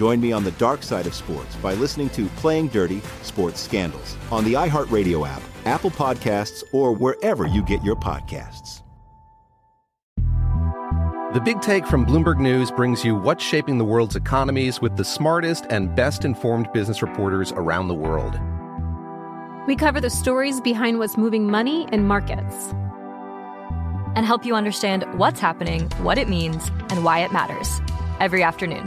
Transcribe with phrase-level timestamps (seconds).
[0.00, 4.16] Join me on the dark side of sports by listening to Playing Dirty Sports Scandals
[4.32, 8.80] on the iHeartRadio app, Apple Podcasts, or wherever you get your podcasts.
[11.34, 15.04] The Big Take from Bloomberg News brings you what's shaping the world's economies with the
[15.04, 18.40] smartest and best informed business reporters around the world.
[19.66, 22.72] We cover the stories behind what's moving money and markets
[24.16, 27.82] and help you understand what's happening, what it means, and why it matters
[28.18, 28.86] every afternoon.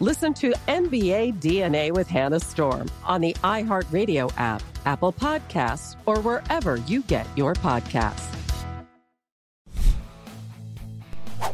[0.00, 6.76] Listen to NBA DNA with Hannah Storm on the iHeartRadio app, Apple Podcasts, or wherever
[6.76, 8.32] you get your podcasts.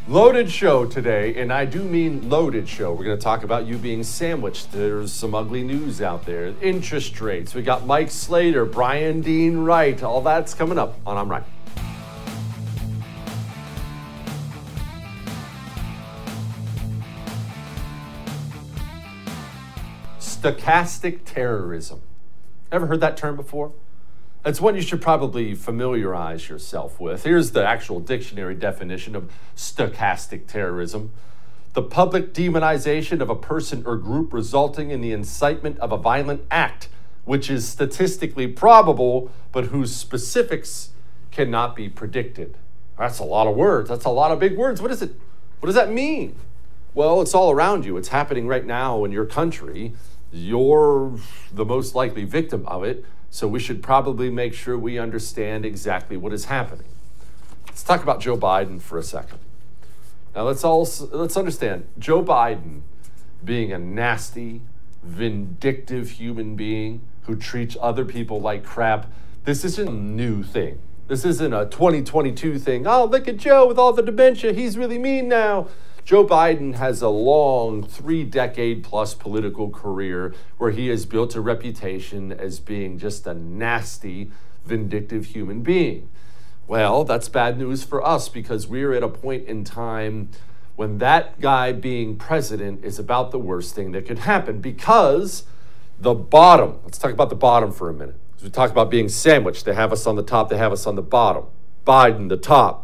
[0.07, 2.93] Loaded show today, and I do mean loaded show.
[2.93, 4.71] We're going to talk about you being sandwiched.
[4.73, 6.53] There's some ugly news out there.
[6.61, 7.55] Interest rates.
[7.55, 10.03] We got Mike Slater, Brian Dean Wright.
[10.03, 11.45] All that's coming up on I'm Right.
[20.45, 22.03] Stochastic terrorism.
[22.71, 23.73] Ever heard that term before?
[24.45, 27.25] It's one you should probably familiarize yourself with.
[27.25, 31.13] Here's the actual dictionary definition of stochastic terrorism
[31.73, 36.45] the public demonization of a person or group resulting in the incitement of a violent
[36.51, 36.89] act,
[37.25, 40.91] which is statistically probable, but whose specifics
[41.31, 42.57] cannot be predicted.
[42.99, 43.89] That's a lot of words.
[43.89, 44.83] That's a lot of big words.
[44.83, 45.19] What is it?
[45.61, 46.37] What does that mean?
[46.93, 47.97] Well, it's all around you.
[47.97, 49.95] It's happening right now in your country.
[50.35, 51.13] You're
[51.53, 53.05] the most likely victim of it.
[53.31, 56.89] So we should probably make sure we understand exactly what is happening.
[57.69, 59.39] Let's talk about Joe Biden for a second.
[60.35, 62.81] Now let's all let's understand Joe Biden
[63.45, 64.61] being a nasty,
[65.05, 69.11] vindictive human being who treats other people like crap.
[69.45, 70.81] This isn't a new thing.
[71.07, 72.87] This isn't a 2022 thing.
[72.87, 74.53] Oh, look at Joe with all the dementia.
[74.53, 75.69] He's really mean now.
[76.05, 81.41] Joe Biden has a long, three decade plus political career where he has built a
[81.41, 84.31] reputation as being just a nasty,
[84.67, 86.11] vindictive human being.
[86.67, 90.29] Well, that's bad news for us because we're at a point in time
[90.77, 95.45] when that guy being president is about the worst thing that could happen because
[95.99, 98.17] the bottom, let's talk about the bottom for a minute.
[98.43, 100.97] We talk about being sandwiched, they have us on the top, they have us on
[100.97, 101.47] the bottom.
[101.87, 102.84] Biden, the top.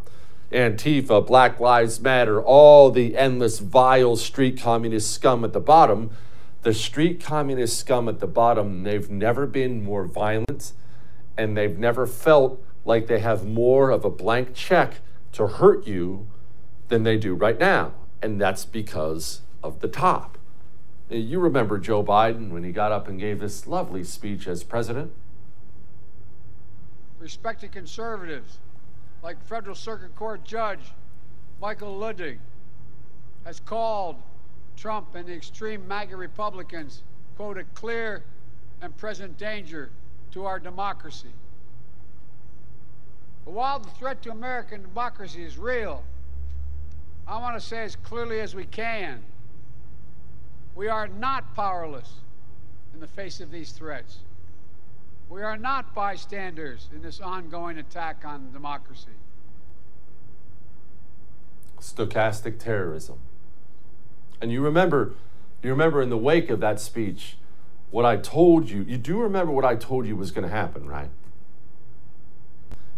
[0.53, 6.11] Antifa, Black Lives Matter, all the endless vile street communist scum at the bottom.
[6.63, 10.73] The street communist scum at the bottom, they've never been more violent
[11.39, 14.97] and they've never felt like they have more of a blank check
[15.33, 16.27] to hurt you
[16.89, 17.93] than they do right now.
[18.21, 20.37] And that's because of the top.
[21.09, 25.13] You remember Joe Biden when he got up and gave this lovely speech as president?
[27.19, 28.59] Respected conservatives,
[29.23, 30.93] like Federal Circuit Court Judge
[31.61, 32.39] Michael Luttig,
[33.45, 34.17] has called
[34.77, 37.03] Trump and the extreme MAGA Republicans,
[37.37, 38.25] quote, a clear
[38.81, 39.91] and present danger
[40.33, 41.33] to our democracy.
[43.45, 46.03] But while the threat to American democracy is real,
[47.27, 49.23] I want to say as clearly as we can
[50.75, 52.11] we are not powerless
[52.95, 54.19] in the face of these threats.
[55.31, 59.07] We are not bystanders in this ongoing attack on democracy.
[61.81, 63.19] stochastic terrorism.
[64.41, 65.15] And you remember,
[65.63, 67.37] you remember in the wake of that speech,
[67.91, 70.87] what I told you, you do remember what I told you was going to happen,
[70.87, 71.09] right?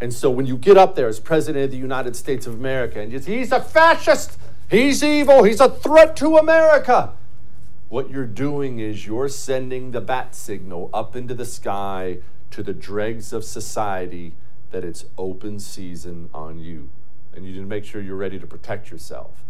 [0.00, 3.00] And so when you get up there as President of the United States of America
[3.00, 4.36] and you say, he's a fascist,
[4.68, 7.12] he's evil, he's a threat to America,
[7.92, 12.16] what you're doing is you're sending the bat signal up into the sky
[12.50, 14.32] to the dregs of society
[14.70, 16.88] that it's open season on you.
[17.34, 19.44] And you need to make sure you're ready to protect yourself.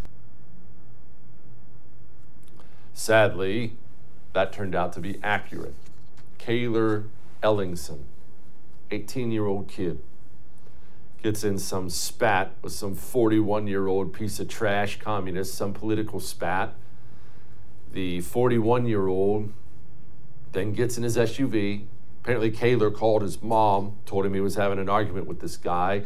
[2.92, 3.76] Sadly,
[4.32, 5.76] that turned out to be accurate.
[6.38, 7.04] Cayler
[7.44, 8.00] Ellingson,
[8.90, 10.00] 18 year old kid,
[11.22, 16.18] gets in some spat with some 41 year old piece of trash communist, some political
[16.18, 16.74] spat.
[17.92, 19.52] The 41 year old
[20.52, 21.84] then gets in his SUV.
[22.22, 26.04] Apparently, Cayler called his mom, told him he was having an argument with this guy.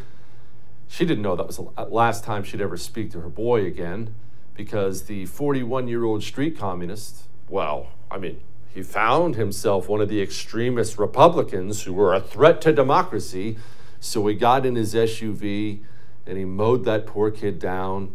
[0.89, 4.15] She didn't know that was the last time she'd ever speak to her boy again
[4.55, 8.41] because the 41 year old street communist, well, I mean,
[8.73, 13.59] he found himself one of the extremist Republicans who were a threat to democracy.
[14.01, 15.81] So he got in his SUV
[16.27, 18.15] and he mowed that poor kid down.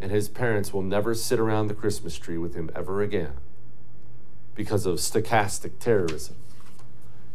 [0.00, 3.34] And his parents will never sit around the Christmas tree with him ever again
[4.54, 6.36] because of stochastic terrorism.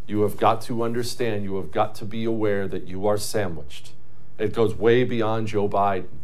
[0.07, 3.91] You have got to understand, you have got to be aware that you are sandwiched.
[4.37, 6.19] It goes way beyond Joe Biden.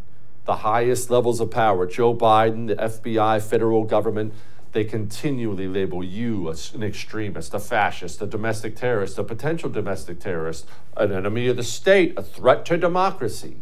[0.45, 4.33] The highest levels of power, Joe Biden, the FBI, federal government,
[4.71, 10.19] they continually label you as an extremist, a fascist, a domestic terrorist, a potential domestic
[10.19, 10.65] terrorist,
[10.97, 13.57] an enemy of the state, a threat to democracy.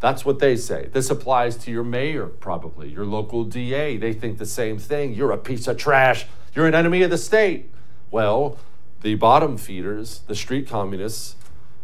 [0.00, 0.88] That's what they say.
[0.92, 3.98] This applies to your mayor, probably, your local DA.
[3.98, 5.12] They think the same thing.
[5.12, 6.26] You're a piece of trash.
[6.54, 7.70] You're an enemy of the state.
[8.10, 8.58] Well,
[9.02, 11.36] the bottom feeders, the street communists,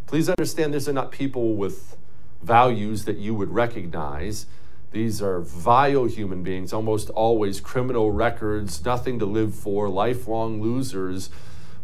[0.07, 1.97] please understand these are not people with
[2.43, 4.47] values that you would recognize.
[4.93, 11.29] These are vile human beings, almost always criminal records, nothing to live for, lifelong losers.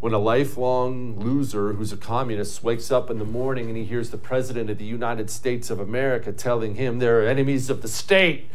[0.02, 4.10] When a lifelong loser who's a communist wakes up in the morning and he hears
[4.10, 8.50] the President of the United States of America telling him they're enemies of the state,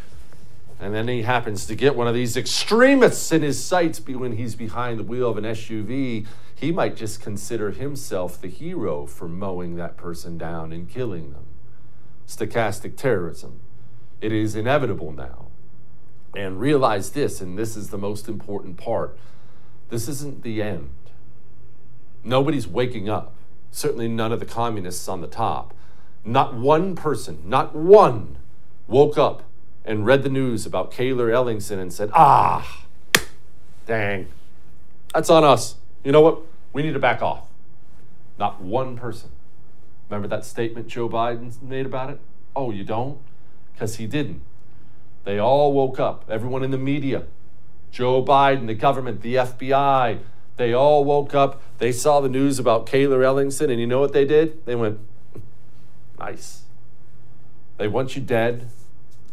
[0.77, 4.55] and then he happens to get one of these extremists in his sights when he's
[4.55, 9.77] behind the wheel of an SUV, he might just consider himself the hero for mowing
[9.77, 11.45] that person down and killing them.
[12.27, 13.61] Stochastic terrorism.
[14.19, 15.47] It is inevitable now.
[16.35, 19.17] And realize this, and this is the most important part
[19.89, 20.89] this isn't the end.
[22.27, 23.33] Nobody's waking up.
[23.71, 25.73] Certainly none of the communists on the top.
[26.25, 28.37] Not one person, not one,
[28.85, 29.43] woke up
[29.85, 32.83] and read the news about Cayler Ellingson and said, ah,
[33.85, 34.27] dang,
[35.13, 35.75] that's on us.
[36.03, 36.39] You know what?
[36.73, 37.45] We need to back off.
[38.37, 39.29] Not one person.
[40.09, 42.19] Remember that statement Joe Biden made about it?
[42.57, 43.19] Oh, you don't?
[43.71, 44.41] Because he didn't.
[45.23, 47.23] They all woke up, everyone in the media,
[47.89, 50.19] Joe Biden, the government, the FBI,
[50.57, 51.61] they all woke up.
[51.77, 54.65] They saw the news about Cayler Ellingson, and you know what they did?
[54.65, 54.99] They went,
[56.19, 56.63] nice.
[57.77, 58.67] They want you dead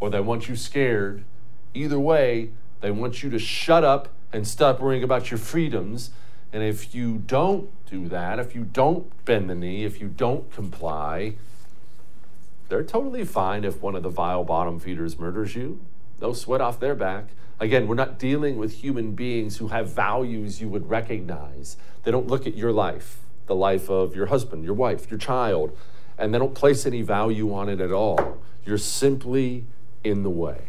[0.00, 1.24] or they want you scared.
[1.72, 2.50] Either way,
[2.82, 6.10] they want you to shut up and stop worrying about your freedoms.
[6.52, 10.52] And if you don't do that, if you don't bend the knee, if you don't
[10.52, 11.36] comply,
[12.68, 15.80] they're totally fine if one of the vile bottom feeders murders you.
[16.20, 17.26] No sweat off their back.
[17.60, 21.76] Again, we're not dealing with human beings who have values you would recognize.
[22.02, 25.76] They don't look at your life, the life of your husband, your wife, your child,
[26.18, 28.38] and they don't place any value on it at all.
[28.64, 29.64] You're simply
[30.02, 30.62] in the way.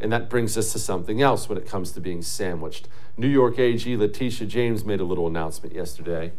[0.00, 2.88] And that brings us to something else when it comes to being sandwiched.
[3.16, 6.32] New York AG Letitia James made a little announcement yesterday.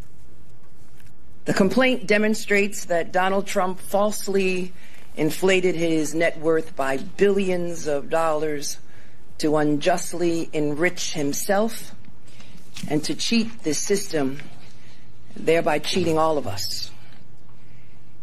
[1.46, 4.74] The complaint demonstrates that Donald Trump falsely
[5.15, 8.77] inflated his net worth by billions of dollars
[9.39, 11.93] to unjustly enrich himself
[12.89, 14.39] and to cheat the system,
[15.36, 16.91] thereby cheating all of us.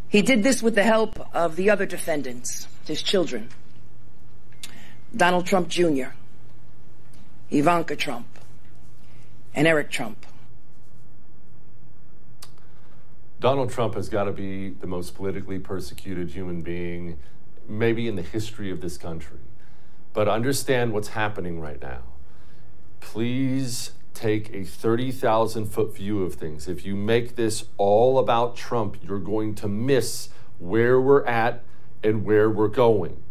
[0.09, 3.49] He did this with the help of the other defendants, his children
[5.15, 6.11] Donald Trump Jr.,
[7.51, 8.27] Ivanka Trump,
[9.55, 10.25] and Eric Trump.
[13.41, 17.19] Donald Trump has got to be the most politically persecuted human being,
[17.67, 19.39] maybe in the history of this country.
[20.13, 22.03] But understand what's happening right now.
[23.01, 26.69] Please take a 30,000 foot view of things.
[26.69, 30.29] If you make this all about Trump, you're going to miss
[30.59, 31.63] where we're at
[32.03, 33.23] and where we're going.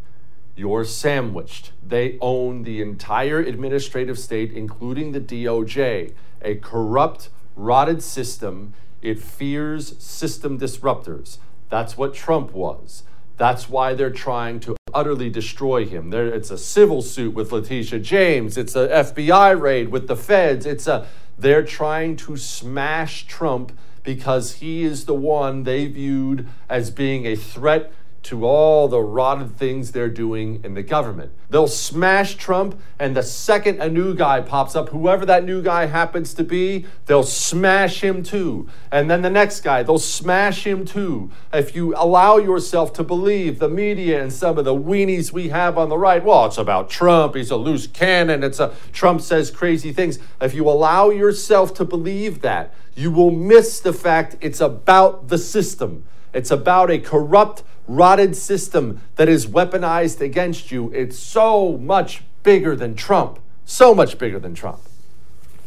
[0.55, 1.71] You're sandwiched.
[1.85, 8.73] They own the entire administrative state, including the DOJ, a corrupt, rotted system.
[9.01, 11.37] It fears system disruptors.
[11.69, 13.03] That's what Trump was.
[13.37, 16.09] That's why they're trying to utterly destroy him.
[16.09, 18.57] There, it's a civil suit with Letitia James.
[18.57, 20.65] It's an FBI raid with the feds.
[20.65, 23.71] It's a they're trying to smash Trump
[24.03, 27.93] because he is the one they viewed as being a threat
[28.29, 31.31] to all the rotten things they're doing in the government.
[31.49, 35.87] They'll smash Trump, and the second a new guy pops up, whoever that new guy
[35.87, 38.69] happens to be, they'll smash him too.
[38.91, 41.31] And then the next guy, they'll smash him too.
[41.51, 45.79] If you allow yourself to believe the media and some of the weenies we have
[45.79, 49.49] on the right, well, it's about Trump, he's a loose cannon, it's a Trump says
[49.49, 50.19] crazy things.
[50.39, 55.39] If you allow yourself to believe that, you will miss the fact it's about the
[55.39, 56.05] system.
[56.33, 60.91] It's about a corrupt, rotted system that is weaponized against you.
[60.93, 63.39] It's so much bigger than Trump.
[63.65, 64.81] So much bigger than Trump.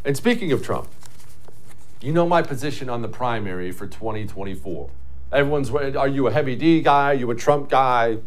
[0.05, 0.89] And speaking of Trump,
[2.01, 4.91] you know my position on the primary for 2024.
[5.31, 7.11] Everyone's, are you a heavy D guy?
[7.11, 8.19] Are you a Trump guy?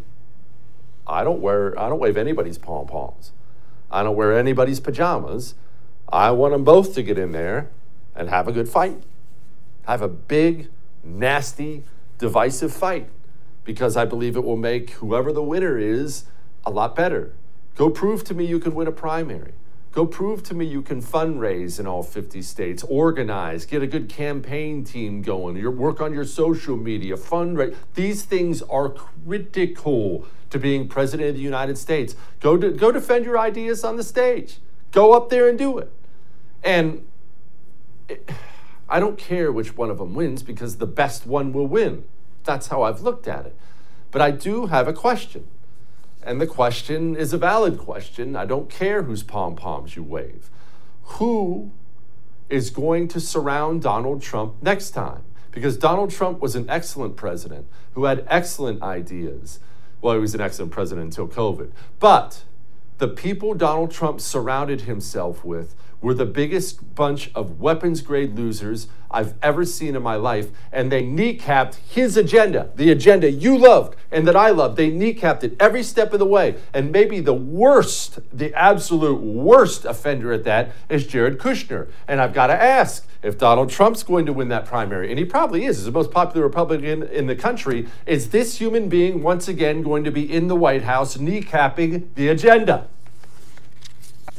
[1.05, 3.31] I don't wear, I don't wave anybody's pom poms.
[3.91, 5.55] I don't wear anybody's pajamas.
[6.09, 7.69] I want them both to get in there
[8.15, 9.03] and have a good fight.
[9.85, 10.69] Have a big,
[11.03, 11.83] nasty,
[12.25, 13.07] divisive fight
[13.63, 16.25] because I believe it will make whoever the winner is
[16.65, 17.33] a lot better.
[17.75, 19.53] Go prove to me you can win a primary.
[19.91, 24.09] Go prove to me you can fundraise in all 50 states, organize, get a good
[24.09, 27.75] campaign team going, your work on your social media, fundraise.
[27.93, 32.15] These things are critical to being president of the United States.
[32.39, 34.57] Go go defend your ideas on the stage.
[34.91, 35.91] Go up there and do it.
[36.63, 37.05] And
[38.09, 38.27] it,
[38.89, 42.05] I don't care which one of them wins because the best one will win.
[42.45, 43.55] That's how I've looked at it.
[44.11, 45.47] But I do have a question.
[46.23, 48.35] And the question is a valid question.
[48.35, 50.49] I don't care whose pom poms you wave.
[51.03, 51.71] Who
[52.49, 55.23] is going to surround Donald Trump next time?
[55.51, 59.59] Because Donald Trump was an excellent president who had excellent ideas.
[60.01, 61.71] Well, he was an excellent president until COVID.
[61.99, 62.43] But
[62.97, 68.87] the people Donald Trump surrounded himself with were the biggest bunch of weapons grade losers
[69.09, 70.49] I've ever seen in my life.
[70.71, 74.77] And they kneecapped his agenda, the agenda you loved and that I loved.
[74.77, 76.55] They kneecapped it every step of the way.
[76.73, 81.89] And maybe the worst, the absolute worst offender at that is Jared Kushner.
[82.07, 85.25] And I've got to ask if Donald Trump's going to win that primary, and he
[85.25, 89.47] probably is, he's the most popular Republican in the country, is this human being once
[89.47, 92.87] again going to be in the White House kneecapping the agenda?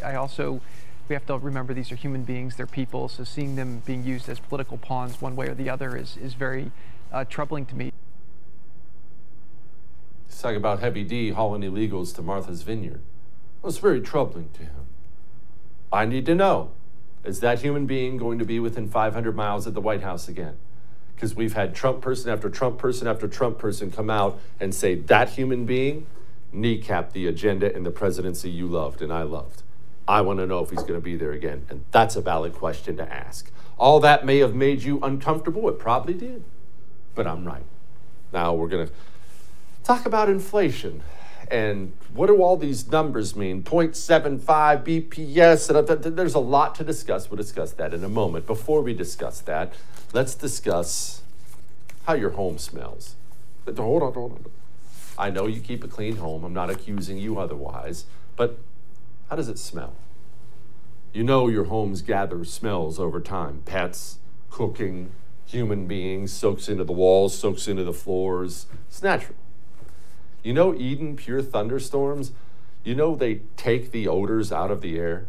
[0.05, 0.61] I also
[1.09, 4.29] we have to remember these are human beings, they're people, so seeing them being used
[4.29, 6.73] as political pawns one way or the other is, is very
[7.13, 7.93] uh, troubling to me.
[10.27, 13.01] He's talking about Heavy D hauling illegals to Martha's Vineyard.
[13.63, 14.87] Well, it's very troubling to him.
[15.93, 16.71] I need to know
[17.25, 20.57] is that human being going to be within 500 miles of the White House again?
[21.15, 24.95] Because we've had Trump person after Trump person after Trump person come out and say
[24.95, 26.07] that human being
[26.55, 29.63] kneecapped the agenda in the presidency you loved and I loved.
[30.09, 31.67] I want to know if he's going to be there again.
[31.69, 33.51] And that's a valid question to ask.
[33.79, 35.69] All that may have made you uncomfortable.
[35.69, 36.45] It probably did.
[37.15, 37.65] But I'm right.
[38.33, 38.93] Now we're going to
[39.85, 41.03] talk about inflation.
[41.51, 43.63] And what do all these numbers mean?
[43.63, 44.41] 0.75
[44.85, 46.05] BPS.
[46.05, 47.31] And there's a lot to discuss.
[47.31, 48.47] We'll discuss that in a moment.
[48.47, 49.75] Before we discuss that,
[50.13, 51.23] let's discuss
[52.05, 53.17] how your home smells.
[53.67, 54.47] Hold on, hold on.
[55.19, 56.45] I know you keep a clean home.
[56.45, 58.05] I'm not accusing you otherwise.
[58.37, 58.59] But
[59.29, 59.95] how does it smell?
[61.13, 64.19] You know your homes gather smells over time pets,
[64.51, 65.11] cooking,
[65.47, 68.67] human beings, soaks into the walls, soaks into the floors.
[68.89, 69.37] It's natural.
[70.43, 72.33] You know Eden Pure Thunderstorms?
[72.85, 75.27] You know they take the odors out of the air?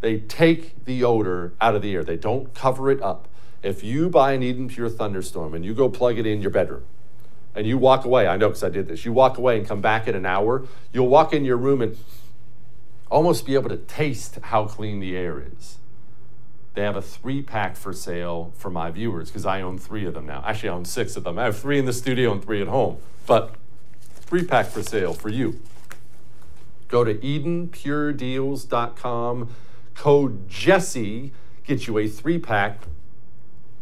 [0.00, 3.28] They take the odor out of the air, they don't cover it up.
[3.62, 6.84] If you buy an Eden Pure Thunderstorm and you go plug it in your bedroom,
[7.54, 9.80] and you walk away, I know because I did this, you walk away and come
[9.80, 11.96] back in an hour, you'll walk in your room and
[13.10, 15.78] almost be able to taste how clean the air is.
[16.74, 20.14] They have a three pack for sale for my viewers because I own three of
[20.14, 20.42] them now.
[20.46, 21.36] Actually, I own six of them.
[21.38, 22.98] I have three in the studio and three at home.
[23.26, 23.54] But
[24.14, 25.60] three pack for sale for you.
[26.88, 29.54] Go to EdenPureDeals.com.
[29.94, 31.32] Code Jesse
[31.64, 32.80] gets you a three pack,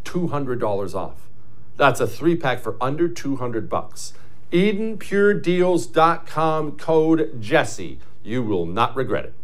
[0.04, 1.28] $200 off.
[1.76, 4.14] That's a three pack for under 200 bucks.
[4.50, 6.72] EdenPureDeals.com.
[6.72, 8.00] Code Jesse.
[8.22, 9.34] You will not regret it.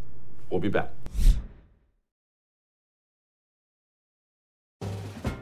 [0.50, 0.90] We'll be back.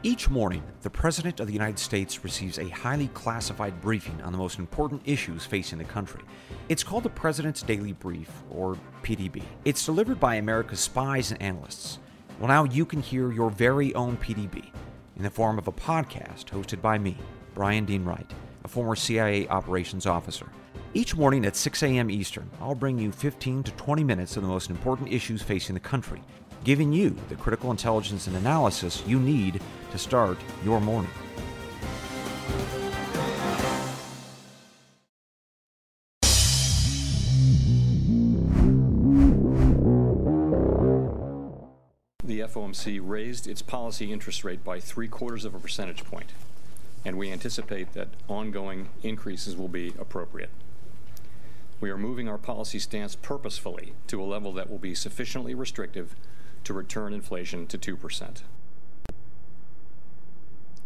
[0.05, 4.37] Each morning, the President of the United States receives a highly classified briefing on the
[4.37, 6.21] most important issues facing the country.
[6.67, 9.43] It's called the President's Daily Brief, or PDB.
[9.63, 11.99] It's delivered by America's spies and analysts.
[12.37, 14.71] Well, now you can hear your very own PDB
[15.15, 17.17] in the form of a podcast hosted by me,
[17.55, 18.29] Brian Dean Wright.
[18.65, 20.47] a former CIA operations officer.
[20.95, 22.11] Each morning at 6 a.m.
[22.11, 25.79] Eastern, I'll bring you 15 to 20 minutes of the most important issues facing the
[25.79, 26.21] country,
[26.63, 29.59] giving you the critical intelligence and analysis you need
[29.91, 31.09] to start your morning.
[42.23, 46.33] The FOMC raised its policy interest rate by three quarters of a percentage point,
[47.03, 50.51] and we anticipate that ongoing increases will be appropriate.
[51.79, 56.15] We are moving our policy stance purposefully to a level that will be sufficiently restrictive
[56.63, 58.41] to return inflation to 2%.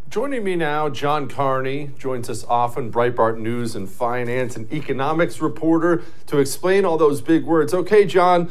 [0.10, 6.02] Joining me now, John Carney joins us often, Breitbart News and Finance and Economics reporter,
[6.28, 7.74] to explain all those big words.
[7.74, 8.50] Okay, John,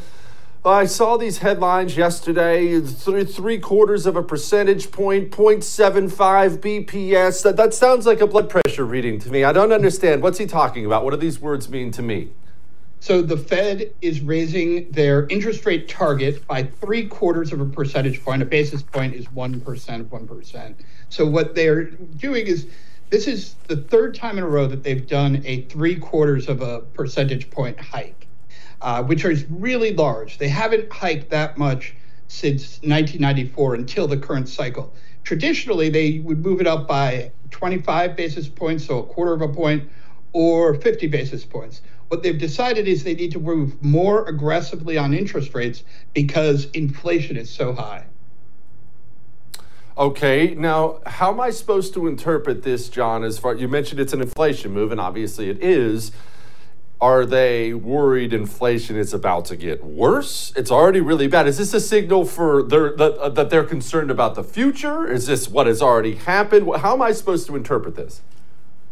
[0.67, 7.43] I saw these headlines yesterday three, quarters of a percentage point, 0.75 BPS.
[7.43, 9.45] That, that sounds like a blood pressure reading to me.
[9.45, 10.21] I don't understand.
[10.21, 11.05] What's he talking about?
[11.05, 12.31] What do these words mean to me?
[12.99, 18.21] So the Fed is raising their interest rate target by three quarters of a percentage
[18.21, 18.41] point.
[18.41, 20.75] A basis point is 1% of 1%.
[21.09, 22.67] So what they're doing is
[23.09, 26.61] this is the third time in a row that they've done a three quarters of
[26.61, 28.26] a percentage point hike,
[28.81, 30.37] uh, which is really large.
[30.37, 31.95] They haven't hiked that much
[32.27, 34.93] since 1994 until the current cycle.
[35.23, 39.47] Traditionally, they would move it up by 25 basis points, so a quarter of a
[39.47, 39.89] point,
[40.33, 41.81] or 50 basis points.
[42.09, 47.35] What they've decided is they need to move more aggressively on interest rates because inflation
[47.35, 48.05] is so high.
[49.97, 53.23] Okay, now how am I supposed to interpret this, John?
[53.23, 56.11] As far you mentioned, it's an inflation move, and obviously it is.
[56.99, 60.51] Are they worried inflation is about to get worse?
[60.55, 61.47] It's already really bad.
[61.47, 65.05] Is this a signal for their, that, uh, that they're concerned about the future?
[65.05, 66.67] Is this what has already happened?
[66.77, 68.21] How am I supposed to interpret this?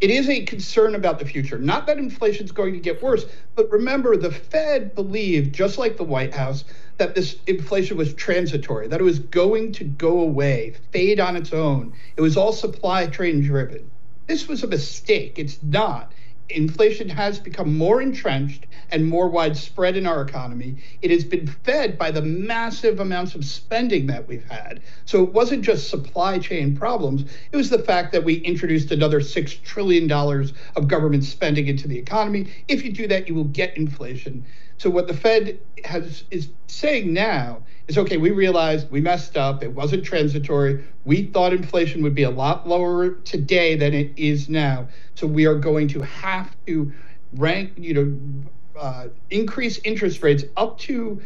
[0.01, 1.57] it is a concern about the future.
[1.57, 5.95] Not that inflation is going to get worse, but remember, the Fed believed, just like
[5.97, 6.65] the White House,
[6.97, 11.53] that this inflation was transitory, that it was going to go away, fade on its
[11.53, 11.93] own.
[12.17, 13.89] It was all supply chain driven.
[14.27, 15.39] This was a mistake.
[15.39, 16.11] It's not
[16.49, 20.75] inflation has become more entrenched and more widespread in our economy.
[21.01, 24.81] It has been fed by the massive amounts of spending that we've had.
[25.05, 29.19] So it wasn't just supply chain problems, it was the fact that we introduced another
[29.19, 32.47] $6 trillion of government spending into the economy.
[32.67, 34.45] If you do that, you will get inflation.
[34.77, 39.63] So what the Fed has is saying now is okay, we realized we messed up.
[39.63, 40.83] It wasn't transitory.
[41.05, 44.87] We thought inflation would be a lot lower today than it is now.
[45.15, 46.91] So we are going to have to
[47.33, 51.21] rank, you know, uh, increase interest rates up to,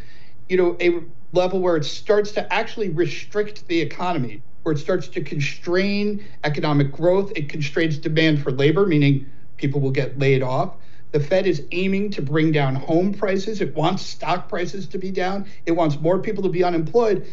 [0.48, 1.02] you know, a
[1.34, 6.92] level where it starts to actually restrict the economy, where it starts to constrain economic
[6.92, 7.32] growth.
[7.36, 9.26] It constrains demand for labor, meaning
[9.58, 10.76] people will get laid off.
[11.12, 13.62] The Fed is aiming to bring down home prices.
[13.62, 15.48] It wants stock prices to be down.
[15.66, 17.32] It wants more people to be unemployed.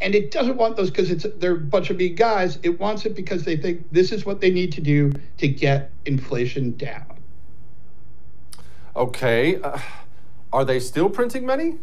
[0.00, 2.58] And it doesn't want those because it's they're a bunch of big guys.
[2.62, 5.90] It wants it because they think this is what they need to do to get
[6.04, 7.06] inflation down.
[8.94, 9.60] Okay.
[9.60, 9.78] Uh,
[10.52, 11.78] are they still printing money?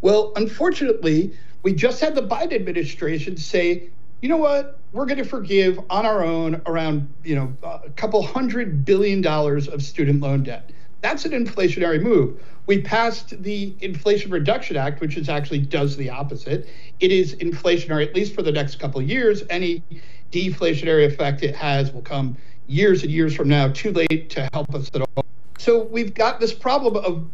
[0.00, 3.90] Well, unfortunately, we just had the Biden administration say
[4.20, 4.78] you know what?
[4.92, 9.68] We're going to forgive on our own around, you know, a couple hundred billion dollars
[9.68, 10.70] of student loan debt.
[11.00, 12.42] That's an inflationary move.
[12.66, 16.68] We passed the Inflation Reduction Act, which is actually does the opposite.
[17.00, 19.42] It is inflationary, at least for the next couple of years.
[19.48, 19.82] Any
[20.30, 24.74] deflationary effect it has will come years and years from now, too late to help
[24.74, 25.24] us at all.
[25.58, 27.28] So we've got this problem of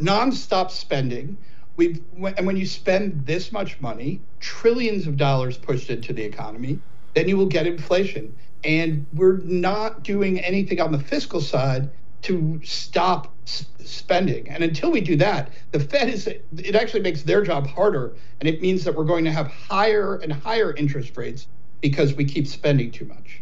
[0.00, 1.36] nonstop spending
[1.78, 2.02] we
[2.36, 6.80] and when you spend this much money, trillions of dollars pushed into the economy,
[7.14, 8.36] then you will get inflation.
[8.64, 11.88] And we're not doing anything on the fiscal side
[12.22, 14.48] to stop spending.
[14.48, 18.48] And until we do that, the Fed is it actually makes their job harder, and
[18.48, 21.46] it means that we're going to have higher and higher interest rates
[21.80, 23.40] because we keep spending too much.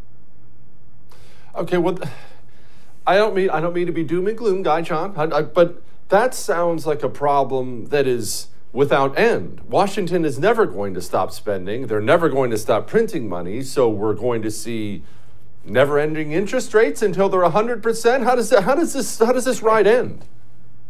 [1.55, 1.99] Okay, well,
[3.07, 5.43] I don't mean I don't mean to be doom and gloom, guy John, I, I,
[5.43, 9.61] but that sounds like a problem that is without end.
[9.69, 11.87] Washington is never going to stop spending.
[11.87, 13.63] They're never going to stop printing money.
[13.63, 15.03] So we're going to see
[15.65, 18.25] never ending interest rates until they're 100%.
[18.25, 20.25] How does, that, how, does this, how does this ride end?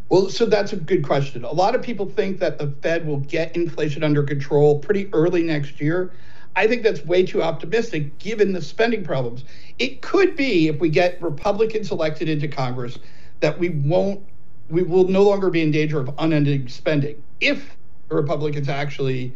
[0.09, 1.45] Well, so that's a good question.
[1.45, 5.43] A lot of people think that the Fed will get inflation under control pretty early
[5.43, 6.13] next year.
[6.55, 9.45] I think that's way too optimistic given the spending problems.
[9.79, 12.99] It could be if we get Republicans elected into Congress
[13.41, 14.23] that we won't
[14.69, 17.77] we will no longer be in danger of unending spending if
[18.09, 19.35] the Republicans actually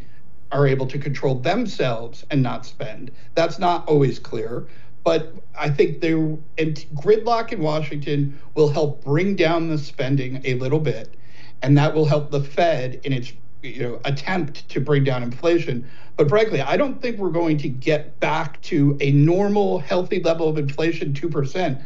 [0.51, 3.11] are able to control themselves and not spend.
[3.35, 4.67] That's not always clear.
[5.03, 10.79] But I think and gridlock in Washington will help bring down the spending a little
[10.79, 11.15] bit,
[11.63, 15.89] and that will help the Fed in its you know attempt to bring down inflation.
[16.17, 20.47] But frankly, I don't think we're going to get back to a normal, healthy level
[20.47, 21.79] of inflation, two percent,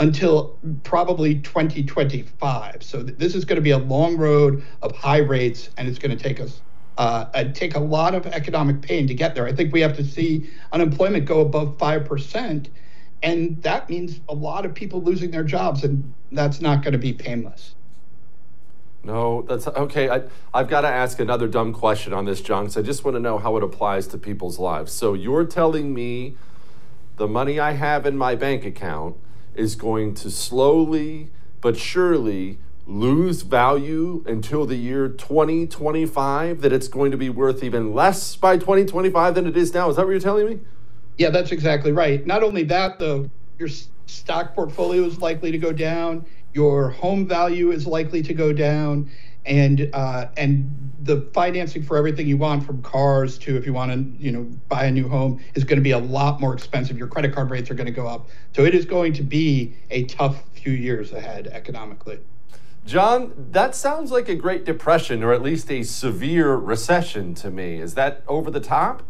[0.00, 2.82] until probably 2025.
[2.82, 5.98] So th- this is going to be a long road of high rates, and it's
[5.98, 6.60] going to take us
[6.98, 9.46] uh, take a lot of economic pain to get there.
[9.46, 12.66] I think we have to see unemployment go above 5%.
[13.22, 16.98] And that means a lot of people losing their jobs, and that's not going to
[16.98, 17.74] be painless.
[19.02, 20.10] No, that's okay.
[20.10, 23.20] I, I've got to ask another dumb question on this, John, I just want to
[23.20, 24.92] know how it applies to people's lives.
[24.92, 26.36] So you're telling me
[27.16, 29.16] the money I have in my bank account
[29.54, 37.10] is going to slowly but surely lose value until the year 2025, that it's going
[37.10, 39.88] to be worth even less by 2025 than it is now.
[39.88, 40.58] Is that what you're telling me?
[41.16, 42.26] Yeah, that's exactly right.
[42.26, 43.68] Not only that, though, your
[44.06, 49.10] stock portfolio is likely to go down, your home value is likely to go down,
[49.46, 53.92] and uh, and the financing for everything you want, from cars to if you want
[53.92, 56.98] to, you know, buy a new home, is going to be a lot more expensive.
[56.98, 59.74] Your credit card rates are going to go up, so it is going to be
[59.90, 62.20] a tough few years ahead economically.
[62.86, 67.76] John, that sounds like a Great Depression or at least a severe recession to me.
[67.76, 69.02] Is that over the top?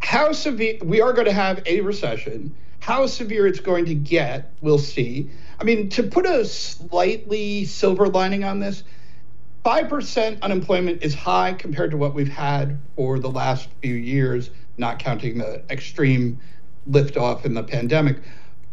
[0.00, 0.78] How severe?
[0.82, 2.54] We are going to have a recession.
[2.80, 5.30] How severe it's going to get, we'll see.
[5.62, 8.82] I mean, to put a slightly silver lining on this,
[9.64, 14.98] 5% unemployment is high compared to what we've had for the last few years, not
[14.98, 16.40] counting the extreme
[16.90, 18.18] liftoff in the pandemic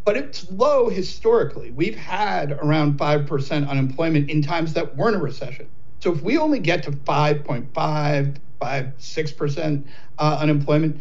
[0.04, 1.70] but it's low historically.
[1.70, 5.68] We've had around 5% unemployment in times that weren't a recession.
[6.00, 9.84] So if we only get to 5.5, 5, 6%
[10.18, 11.00] uh, unemployment,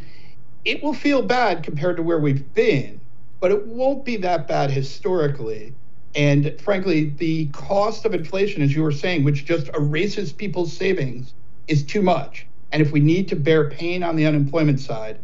[0.65, 2.99] it will feel bad compared to where we've been,
[3.39, 5.73] but it won't be that bad historically.
[6.15, 11.34] And frankly, the cost of inflation, as you were saying, which just erases people's savings,
[11.67, 12.47] is too much.
[12.71, 15.19] And if we need to bear pain on the unemployment side,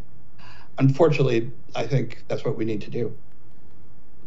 [0.78, 3.15] unfortunately, I think that's what we need to do.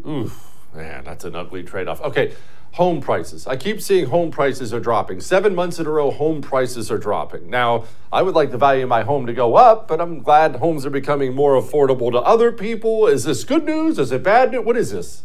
[0.07, 2.01] Oof, man, that's an ugly trade off.
[2.01, 2.35] Okay,
[2.79, 3.45] home prices.
[3.45, 5.21] I keep seeing home prices are dropping.
[5.21, 7.51] Seven months in a row, home prices are dropping.
[7.51, 10.55] Now, I would like the value of my home to go up, but I'm glad
[10.55, 13.09] homes are becoming more affordable to other people.
[13.09, 13.99] Is this good news?
[13.99, 14.65] Is it bad news?
[14.65, 15.25] What is this?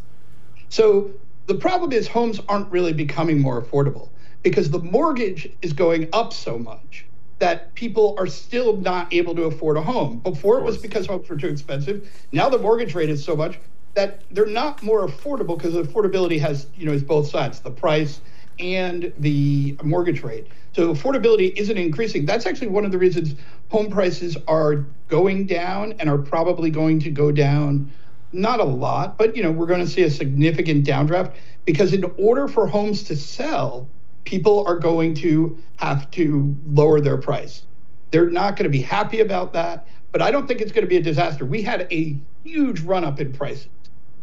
[0.69, 1.11] So,
[1.45, 4.09] the problem is homes aren't really becoming more affordable
[4.41, 7.05] because the mortgage is going up so much
[7.37, 10.17] that people are still not able to afford a home.
[10.19, 12.09] Before it was because homes were too expensive.
[12.31, 13.59] Now the mortgage rate is so much
[13.95, 18.21] that they're not more affordable because affordability has, you know, is both sides, the price
[18.59, 20.47] and the mortgage rate.
[20.73, 22.25] So affordability isn't increasing.
[22.25, 23.35] That's actually one of the reasons
[23.69, 27.91] home prices are going down and are probably going to go down
[28.31, 32.03] not a lot, but you know, we're going to see a significant downdraft because in
[32.17, 33.87] order for homes to sell,
[34.23, 37.63] people are going to have to lower their price.
[38.09, 40.89] They're not going to be happy about that, but I don't think it's going to
[40.89, 41.45] be a disaster.
[41.45, 43.67] We had a huge run up in prices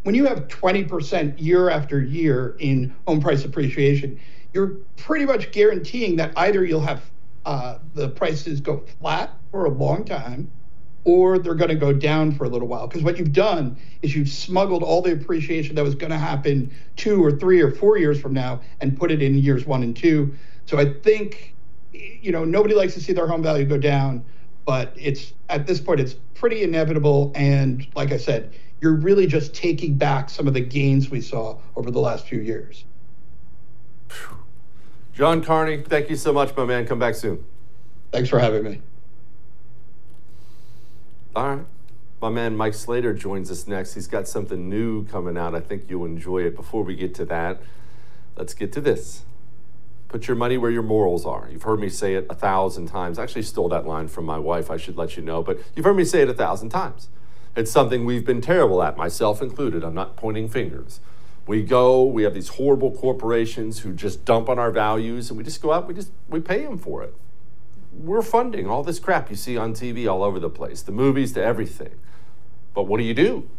[0.03, 4.19] when you have 20% year after year in home price appreciation,
[4.53, 7.11] you're pretty much guaranteeing that either you'll have
[7.45, 10.51] uh, the prices go flat for a long time
[11.05, 12.87] or they're going to go down for a little while.
[12.87, 16.71] Because what you've done is you've smuggled all the appreciation that was going to happen
[16.97, 19.97] two or three or four years from now and put it in years one and
[19.97, 20.35] two.
[20.67, 21.55] So I think,
[21.93, 24.25] you know, nobody likes to see their home value go down,
[24.67, 27.33] but it's at this point, it's pretty inevitable.
[27.35, 31.59] And like I said, you're really just taking back some of the gains we saw
[31.77, 32.85] over the last few years.
[35.13, 36.87] John Carney, thank you so much, my man.
[36.87, 37.45] Come back soon.
[38.11, 38.81] Thanks for having me.
[41.37, 41.67] All right.
[42.21, 43.95] My man Mike Slater joins us next.
[43.95, 45.55] He's got something new coming out.
[45.55, 46.55] I think you'll enjoy it.
[46.55, 47.63] Before we get to that,
[48.37, 49.25] let's get to this.
[50.09, 51.49] Put your money where your morals are.
[51.51, 53.19] You've heard me say it a thousand times.
[53.19, 55.85] I actually stole that line from my wife, I should let you know, but you've
[55.85, 57.09] heard me say it a thousand times.
[57.57, 59.83] It's something we've been terrible at, myself included.
[59.83, 61.01] I'm not pointing fingers.
[61.47, 65.43] We go, we have these horrible corporations who just dump on our values, and we
[65.43, 67.15] just go out, we just we pay them for it.
[67.93, 71.33] We're funding all this crap you see on TV all over the place, the movies
[71.33, 71.95] to everything.
[72.73, 73.51] But what do you do?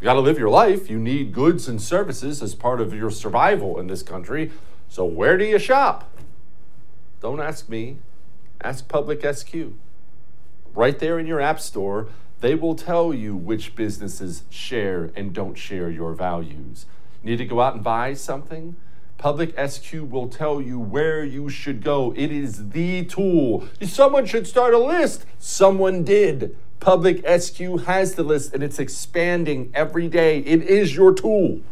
[0.00, 0.90] You got to live your life.
[0.90, 4.50] You need goods and services as part of your survival in this country.
[4.88, 6.18] So where do you shop?
[7.20, 7.98] Don't ask me.
[8.60, 9.54] Ask Public SQ.
[10.74, 12.08] Right there in your app store,
[12.46, 16.86] they will tell you which businesses share and don't share your values.
[17.24, 18.76] Need to go out and buy something?
[19.18, 22.14] Public SQ will tell you where you should go.
[22.16, 23.66] It is the tool.
[23.82, 25.26] Someone should start a list.
[25.40, 26.56] Someone did.
[26.78, 30.38] Public SQ has the list and it's expanding every day.
[30.38, 31.62] It is your tool.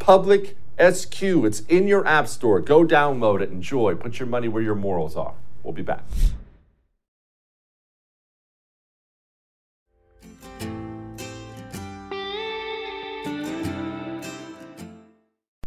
[0.00, 1.22] Public SQ.
[1.22, 2.58] It's in your app store.
[2.58, 3.50] Go download it.
[3.50, 3.94] Enjoy.
[3.94, 5.34] Put your money where your morals are.
[5.62, 6.02] We'll be back.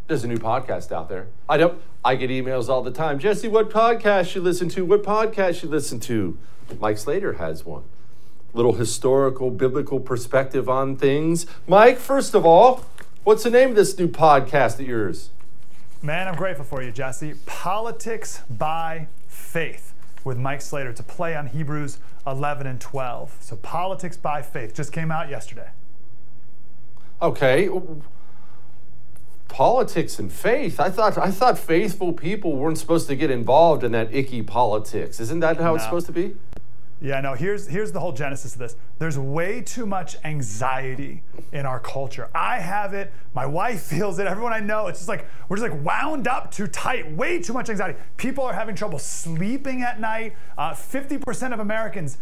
[0.08, 1.28] There's a new podcast out there.
[1.50, 1.82] I don't.
[2.04, 3.20] I get emails all the time.
[3.20, 4.86] Jesse, what podcast you listen to?
[4.86, 6.38] What podcast you listen to?
[6.80, 7.84] Mike Slater has one.
[8.54, 11.46] Little historical, biblical perspective on things.
[11.67, 12.86] Mike, first of all,
[13.26, 15.32] what's the name of this new podcast of yours?
[16.02, 17.34] Man, I'm grateful for you, Jesse.
[17.46, 19.93] Politics by Faith
[20.24, 20.91] with Mike Slater.
[20.91, 23.36] It's a play on Hebrews 11 and 12.
[23.41, 25.70] So, Politics by Faith just came out yesterday.
[27.22, 27.67] Okay
[29.48, 30.80] politics and faith.
[30.80, 35.20] I thought I thought faithful people weren't supposed to get involved in that icky politics.
[35.20, 35.76] Isn't that how no.
[35.76, 36.36] it's supposed to be?
[37.00, 38.76] Yeah, no, here's here's the whole genesis of this.
[38.98, 42.28] There's way too much anxiety in our culture.
[42.34, 45.70] I have it, my wife feels it, everyone I know, it's just like we're just
[45.70, 48.00] like wound up too tight, way too much anxiety.
[48.18, 50.34] People are having trouble sleeping at night.
[50.58, 52.18] Uh, 50% of Americans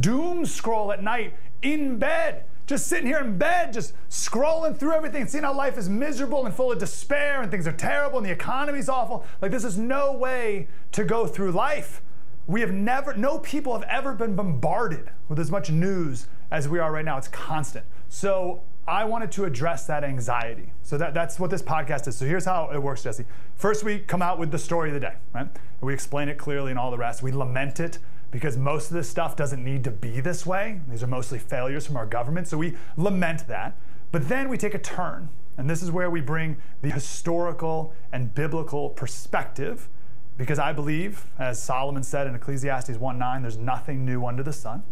[0.00, 5.26] doom scroll at night in bed just sitting here in bed, just scrolling through everything
[5.26, 8.30] seeing how life is miserable and full of despair and things are terrible and the
[8.30, 9.24] economy's awful.
[9.40, 12.02] Like, this is no way to go through life.
[12.46, 16.78] We have never, no people have ever been bombarded with as much news as we
[16.78, 17.16] are right now.
[17.16, 17.86] It's constant.
[18.10, 20.72] So, I wanted to address that anxiety.
[20.82, 22.16] So that, that's what this podcast is.
[22.16, 23.26] So here's how it works, Jesse.
[23.54, 25.46] First, we come out with the story of the day, right?
[25.82, 27.22] We explain it clearly and all the rest.
[27.22, 27.98] We lament it
[28.30, 30.80] because most of this stuff doesn't need to be this way.
[30.88, 33.76] These are mostly failures from our government, so we lament that.
[34.12, 38.34] But then we take a turn, and this is where we bring the historical and
[38.34, 39.88] biblical perspective,
[40.36, 44.82] because I believe, as Solomon said in Ecclesiastes 1:9, there's nothing new under the sun.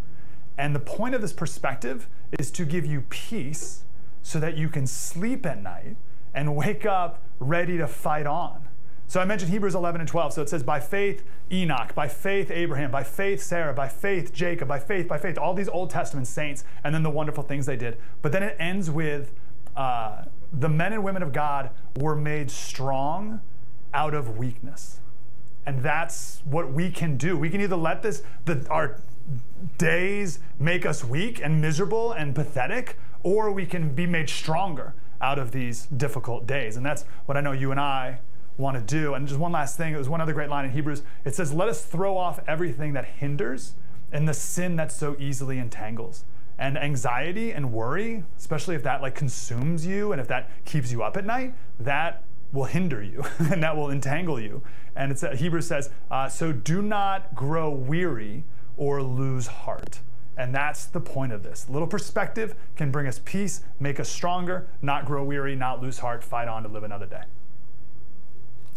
[0.58, 3.84] And the point of this perspective is to give you peace
[4.22, 5.96] so that you can sleep at night
[6.34, 8.65] and wake up ready to fight on.
[9.08, 10.32] So I mentioned Hebrews 11 and 12.
[10.32, 14.66] So it says, by faith, Enoch, by faith, Abraham, by faith, Sarah, by faith, Jacob,
[14.66, 17.76] by faith, by faith, all these Old Testament saints, and then the wonderful things they
[17.76, 17.98] did.
[18.22, 19.32] But then it ends with
[19.76, 23.40] uh, the men and women of God were made strong
[23.94, 25.00] out of weakness.
[25.66, 27.36] And that's what we can do.
[27.36, 29.00] We can either let this, the, our
[29.78, 35.38] days make us weak and miserable and pathetic, or we can be made stronger out
[35.38, 36.76] of these difficult days.
[36.76, 38.18] And that's what I know you and I
[38.56, 39.14] want to do.
[39.14, 41.02] And just one last thing, it was one other great line in Hebrews.
[41.24, 43.74] It says, Let us throw off everything that hinders
[44.12, 46.24] and the sin that so easily entangles.
[46.58, 51.02] And anxiety and worry, especially if that like consumes you and if that keeps you
[51.02, 54.62] up at night, that will hinder you and that will entangle you.
[54.94, 58.44] And it's, uh, Hebrews says, uh, So do not grow weary
[58.76, 60.00] or lose heart.
[60.38, 61.66] And that's the point of this.
[61.68, 65.98] A little perspective can bring us peace, make us stronger, not grow weary, not lose
[65.98, 67.22] heart, fight on to live another day.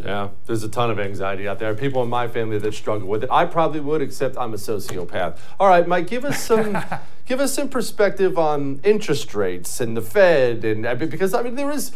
[0.04, 1.74] Yeah, there's a ton of anxiety out there.
[1.74, 3.30] People in my family that struggle with it.
[3.32, 5.38] I probably would, except I'm a sociopath.
[5.60, 6.78] All right, Mike, give us some,
[7.26, 11.72] give us some perspective on interest rates and the Fed, and because I mean there
[11.72, 11.92] is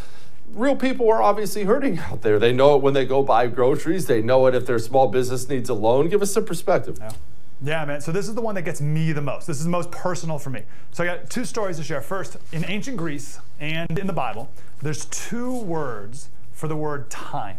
[0.52, 2.38] real people are obviously hurting out there.
[2.38, 4.06] They know it when they go buy groceries.
[4.06, 6.08] They know it if their small business needs a loan.
[6.08, 6.98] Give us some perspective.
[7.00, 7.12] Yeah.
[7.62, 8.00] Yeah, man.
[8.00, 9.46] So this is the one that gets me the most.
[9.46, 10.62] This is the most personal for me.
[10.92, 12.00] So I got two stories to share.
[12.00, 14.50] First, in ancient Greece and in the Bible,
[14.82, 17.56] there's two words for the word time.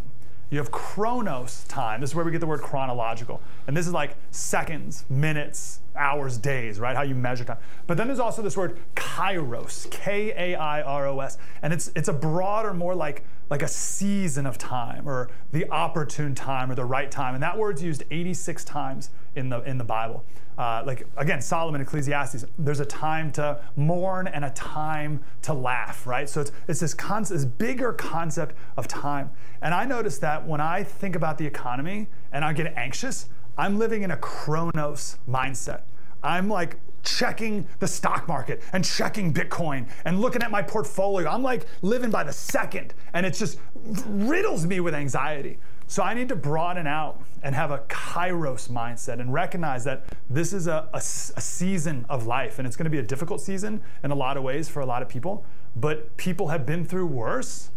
[0.56, 2.00] You have chronos time.
[2.00, 3.42] This is where we get the word chronological.
[3.68, 6.96] And this is like seconds, minutes, hours, days, right?
[6.96, 7.58] How you measure time.
[7.88, 11.38] But then there's also this word kairos, K A I R O S.
[11.62, 16.34] And it's it's a broader, more like like a season of time or the opportune
[16.34, 17.34] time or the right time.
[17.34, 20.26] And that word's used 86 times in the in the Bible
[20.58, 26.08] uh, like again, Solomon, Ecclesiastes, there's a time to mourn and a time to laugh,
[26.08, 26.30] right?
[26.30, 29.32] So it's, it's this, concept, this bigger concept of time.
[29.62, 33.78] And I notice that when I think about the economy and I get anxious, I'm
[33.78, 35.82] living in a chronos mindset.
[36.24, 41.30] I'm like checking the stock market and checking Bitcoin and looking at my portfolio.
[41.30, 43.60] I'm like living by the second, and it just
[44.08, 45.60] riddles me with anxiety.
[45.88, 50.52] So I need to broaden out and have a kairos mindset and recognize that this
[50.52, 53.82] is a, a, a season of life and it's going to be a difficult season
[54.04, 55.46] in a lot of ways for a lot of people,
[55.76, 57.70] but people have been through worse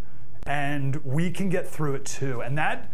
[0.46, 2.40] and we can get through it too.
[2.40, 2.90] And that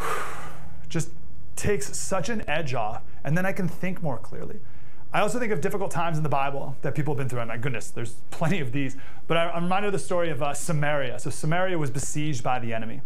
[0.88, 1.10] just
[1.54, 4.60] takes such an edge off and then I can think more clearly.
[5.12, 7.38] I also think of difficult times in the Bible that people have been through.
[7.38, 8.96] And my goodness, there's plenty of these.
[9.28, 11.20] But I, am reminded of the story of uh, Samaria.
[11.20, 13.00] So Samaria was besieged by the enemy.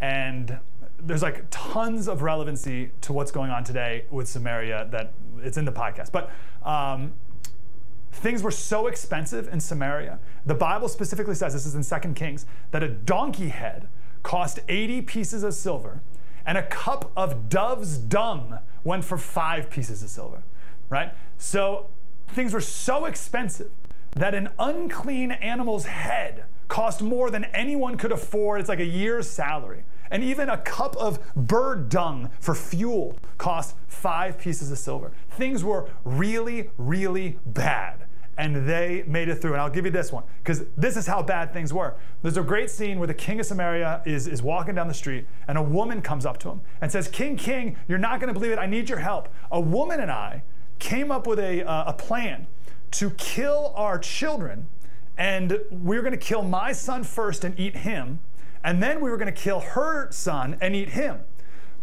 [0.00, 0.58] And
[1.00, 5.64] there's like tons of relevancy to what's going on today with Samaria that it's in
[5.64, 6.10] the podcast.
[6.12, 6.30] But
[6.64, 7.12] um,
[8.18, 10.18] Things were so expensive in Samaria.
[10.44, 13.88] The Bible specifically says, this is in 2 Kings, that a donkey head
[14.22, 16.00] cost 80 pieces of silver,
[16.44, 20.42] and a cup of dove's dung went for five pieces of silver,
[20.88, 21.12] right?
[21.36, 21.86] So
[22.28, 23.70] things were so expensive
[24.16, 28.60] that an unclean animal's head cost more than anyone could afford.
[28.60, 29.84] It's like a year's salary.
[30.10, 35.12] And even a cup of bird dung for fuel cost five pieces of silver.
[35.30, 38.04] Things were really, really bad.
[38.38, 39.54] And they made it through.
[39.54, 41.96] And I'll give you this one, because this is how bad things were.
[42.22, 45.26] There's a great scene where the king of Samaria is, is walking down the street,
[45.48, 48.34] and a woman comes up to him and says, King, King, you're not going to
[48.38, 48.58] believe it.
[48.58, 49.28] I need your help.
[49.50, 50.44] A woman and I
[50.78, 52.46] came up with a, uh, a plan
[52.92, 54.68] to kill our children,
[55.18, 58.20] and we were going to kill my son first and eat him
[58.64, 61.20] and then we were going to kill her son and eat him.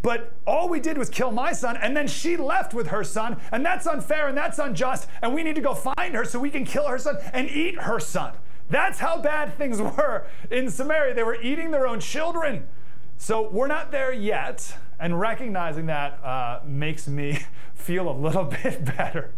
[0.01, 3.37] But all we did was kill my son, and then she left with her son,
[3.51, 6.51] and that's unfair and that's unjust, and we need to go find her so we
[6.51, 8.33] can kill her son and eat her son.
[8.69, 11.15] That's how bad things were in Samaria.
[11.15, 12.67] They were eating their own children.
[13.17, 17.39] So we're not there yet, and recognizing that uh, makes me
[17.73, 19.31] feel a little bit better.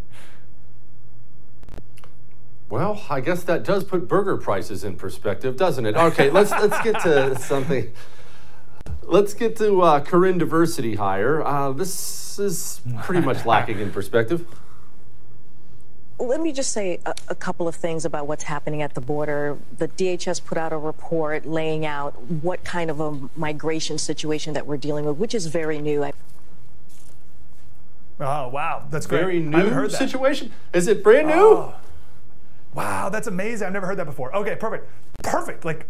[2.70, 5.96] Well, I guess that does put burger prices in perspective, doesn't it?
[5.96, 7.94] Okay, let's let's get to something.
[9.04, 11.42] Let's get to uh, Karen diversity hire.
[11.42, 14.46] Uh, this is pretty much lacking in perspective.
[16.20, 19.58] Let me just say a, a, couple of things about what's happening at the border.
[19.78, 24.66] The DHS put out a report laying out what kind of a migration situation that
[24.66, 26.04] we're dealing with, which is very new.
[26.04, 26.14] I
[28.20, 29.20] Oh wow, that's great.
[29.20, 30.52] Very new situation.
[30.74, 31.34] Is it brand new?
[31.34, 31.76] Oh.
[32.78, 33.66] Wow, that's amazing.
[33.66, 34.34] I've never heard that before.
[34.36, 34.88] Okay, perfect.
[35.24, 35.66] Perfect.
[35.66, 35.88] Like,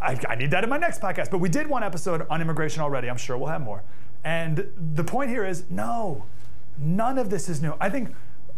[0.00, 1.28] I, I, need that in my next podcast.
[1.28, 3.10] But we did one episode on immigration already.
[3.10, 3.82] I'm sure we'll have more.
[4.22, 6.26] And the point here is no,
[6.78, 7.74] none of this is new.
[7.80, 8.14] I think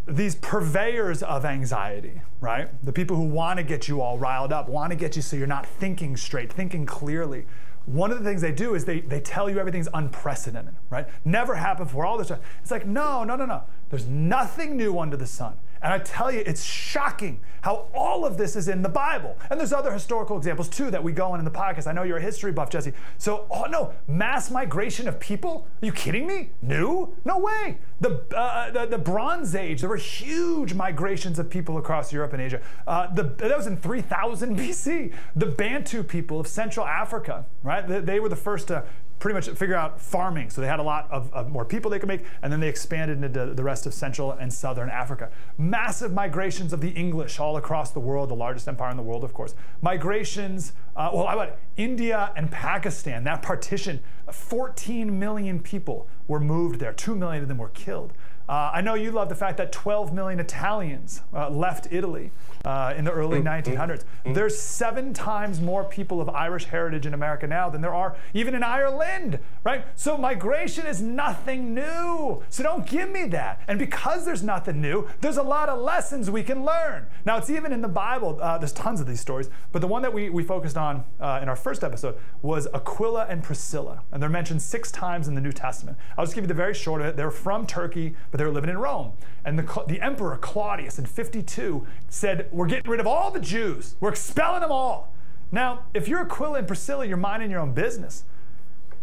[0.06, 2.68] these purveyors of anxiety, right?
[2.84, 5.36] The people who want to get you all riled up, want to get you so
[5.36, 7.46] you're not thinking straight, thinking clearly.
[7.86, 11.08] One of the things they do is they, they tell you everything's unprecedented, right?
[11.24, 12.40] Never happened before, all this stuff.
[12.60, 13.62] It's like, no, no, no, no.
[13.88, 15.56] There's nothing new under the sun.
[15.82, 19.38] And I tell you, it's shocking how all of this is in the Bible.
[19.50, 21.86] And there's other historical examples too that we go on in the podcast.
[21.86, 22.92] I know you're a history buff, Jesse.
[23.18, 25.66] So, oh no, mass migration of people?
[25.80, 26.50] Are you kidding me?
[26.60, 27.14] New?
[27.24, 27.78] No way.
[28.00, 32.42] The, uh, the, the, Bronze Age, there were huge migrations of people across Europe and
[32.42, 32.60] Asia.
[32.86, 35.12] Uh, the, that was in 3000 BC.
[35.36, 37.86] The Bantu people of Central Africa, right?
[37.86, 38.84] They, they were the first to
[39.22, 40.50] pretty much figure out farming.
[40.50, 42.68] So they had a lot of, of, more people they could make, and then they
[42.68, 45.30] expanded into the rest of Central and Southern Africa.
[45.56, 49.22] Massive migrations of the English all across the world, the largest empire in the world,
[49.22, 49.54] of course.
[49.80, 53.22] Migrations, uh, well, how about India and Pakistan?
[53.22, 54.00] That partition,
[54.32, 56.92] 14 million people were moved there.
[56.92, 58.12] 2 million of them were killed.
[58.48, 62.32] Uh, I know you love the fact that 12 million Italians uh, left Italy
[62.64, 63.74] uh, in the early 1900s.
[63.74, 64.34] Mm, mm, mm.
[64.34, 68.54] There's seven times more people of Irish heritage in America now than there are even
[68.54, 69.84] in Ireland, right?
[69.94, 72.42] So migration is nothing new.
[72.48, 73.60] So don't give me that.
[73.68, 77.06] And because there's nothing new, there's a lot of lessons we can learn.
[77.24, 80.02] Now, it's even in the Bible, uh, there's tons of these stories, but the one
[80.02, 84.02] that we, we focused on uh, in our first episode was Aquila and Priscilla.
[84.12, 85.98] And they're mentioned six times in the New Testament.
[86.16, 87.16] I'll just give you the very short of it.
[87.16, 89.12] They're from Turkey, but they were living in Rome.
[89.44, 93.96] And the, the emperor Claudius in 52 said, We're getting rid of all the Jews,
[94.00, 95.12] we're expelling them all.
[95.50, 98.24] Now, if you're Aquila and Priscilla, you're minding your own business.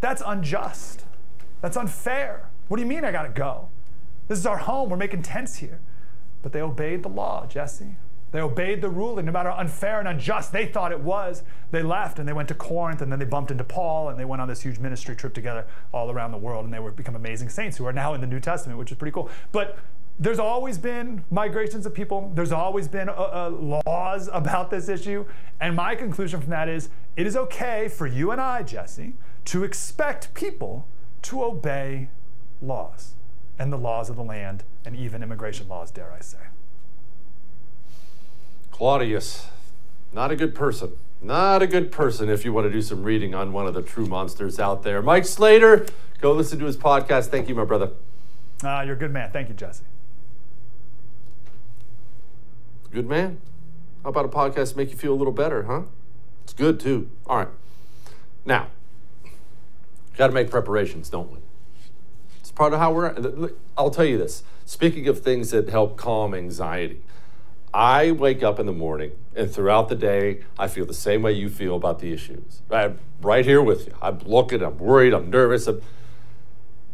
[0.01, 1.05] That's unjust.
[1.61, 2.49] That's unfair.
[2.67, 3.69] What do you mean I gotta go?
[4.27, 4.89] This is our home.
[4.89, 5.79] We're making tents here.
[6.41, 7.95] But they obeyed the law, Jesse.
[8.31, 11.41] They obeyed the ruling, no matter how unfair and unjust they thought it was.
[11.71, 14.25] They left and they went to Corinth and then they bumped into Paul and they
[14.25, 17.15] went on this huge ministry trip together all around the world and they were become
[17.15, 19.29] amazing saints who are now in the New Testament, which is pretty cool.
[19.51, 19.79] But
[20.19, 22.31] there's always been migrations of people.
[22.35, 25.25] There's always been uh, uh, laws about this issue.
[25.61, 29.13] And my conclusion from that is it is okay for you and I, Jesse,
[29.45, 30.85] to expect people
[31.23, 32.09] to obey
[32.61, 33.13] laws
[33.57, 36.37] and the laws of the land and even immigration laws, dare I say.
[38.71, 39.47] Claudius,
[40.13, 40.91] not a good person.
[41.21, 43.81] Not a good person if you want to do some reading on one of the
[43.81, 45.01] true monsters out there.
[45.01, 45.85] Mike Slater,
[46.21, 47.25] go listen to his podcast.
[47.25, 47.91] Thank you, my brother.
[48.63, 49.29] Uh, you're a good man.
[49.31, 49.83] Thank you, Jesse.
[52.91, 53.39] Good man.
[54.03, 55.83] How about a podcast make you feel a little better, huh?
[56.43, 57.09] It's good too.
[57.27, 57.47] All right.
[58.45, 58.67] Now,
[60.17, 61.39] got to make preparations, don't we?
[62.39, 63.51] It's part of how we're.
[63.77, 64.43] I'll tell you this.
[64.65, 67.01] Speaking of things that help calm anxiety,
[67.73, 71.33] I wake up in the morning and throughout the day, I feel the same way
[71.33, 72.61] you feel about the issues.
[72.71, 73.93] I'm right here with you.
[74.01, 75.67] I'm looking, I'm worried, I'm nervous.
[75.67, 75.81] I'm,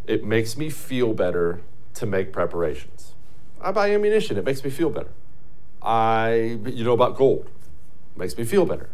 [0.06, 1.62] it makes me feel better
[1.96, 3.14] to make preparations.
[3.62, 5.12] I buy ammunition, it makes me feel better.
[5.86, 7.48] I, you know about gold,
[8.16, 8.90] makes me feel better.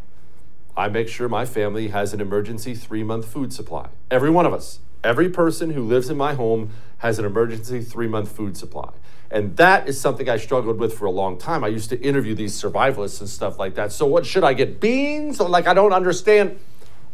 [0.76, 3.90] I make sure my family has an emergency three month food supply.
[4.10, 8.08] Every one of us, every person who lives in my home has an emergency three
[8.08, 8.92] month food supply.
[9.30, 11.64] And that is something I struggled with for a long time.
[11.64, 13.94] I used to interview these survivalists and stuff like that.
[13.94, 14.82] So, what should I get?
[14.82, 15.40] Beans?
[15.40, 16.60] Like, I don't understand.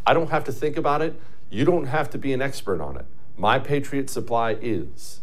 [0.06, 1.20] I don't have to think about it.
[1.52, 3.06] You don't have to be an expert on it.
[3.38, 5.22] My Patriot Supply is.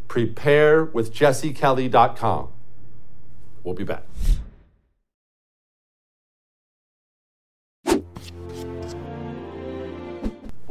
[0.08, 2.48] Preparewithjessekelly.com.
[3.64, 4.02] We'll be back.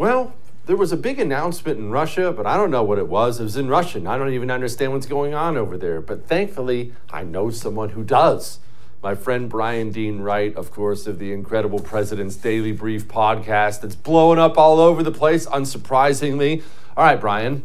[0.01, 0.33] Well,
[0.65, 3.39] there was a big announcement in Russia, but I don't know what it was.
[3.39, 4.07] It was in Russian.
[4.07, 6.01] I don't even understand what's going on over there.
[6.01, 8.57] But thankfully, I know someone who does.
[9.03, 13.93] My friend Brian Dean Wright, of course, of the Incredible President's Daily Brief podcast that's
[13.93, 16.63] blowing up all over the place, unsurprisingly.
[16.97, 17.61] All right, Brian.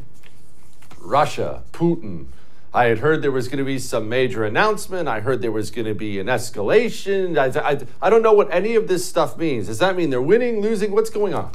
[1.01, 2.27] Russia, Putin.
[2.75, 5.09] I had heard there was going to be some major announcement.
[5.09, 7.39] I heard there was going to be an escalation.
[7.39, 9.69] I, I, I don't know what any of this stuff means.
[9.69, 10.93] Does that mean they're winning, losing?
[10.93, 11.53] What's going on?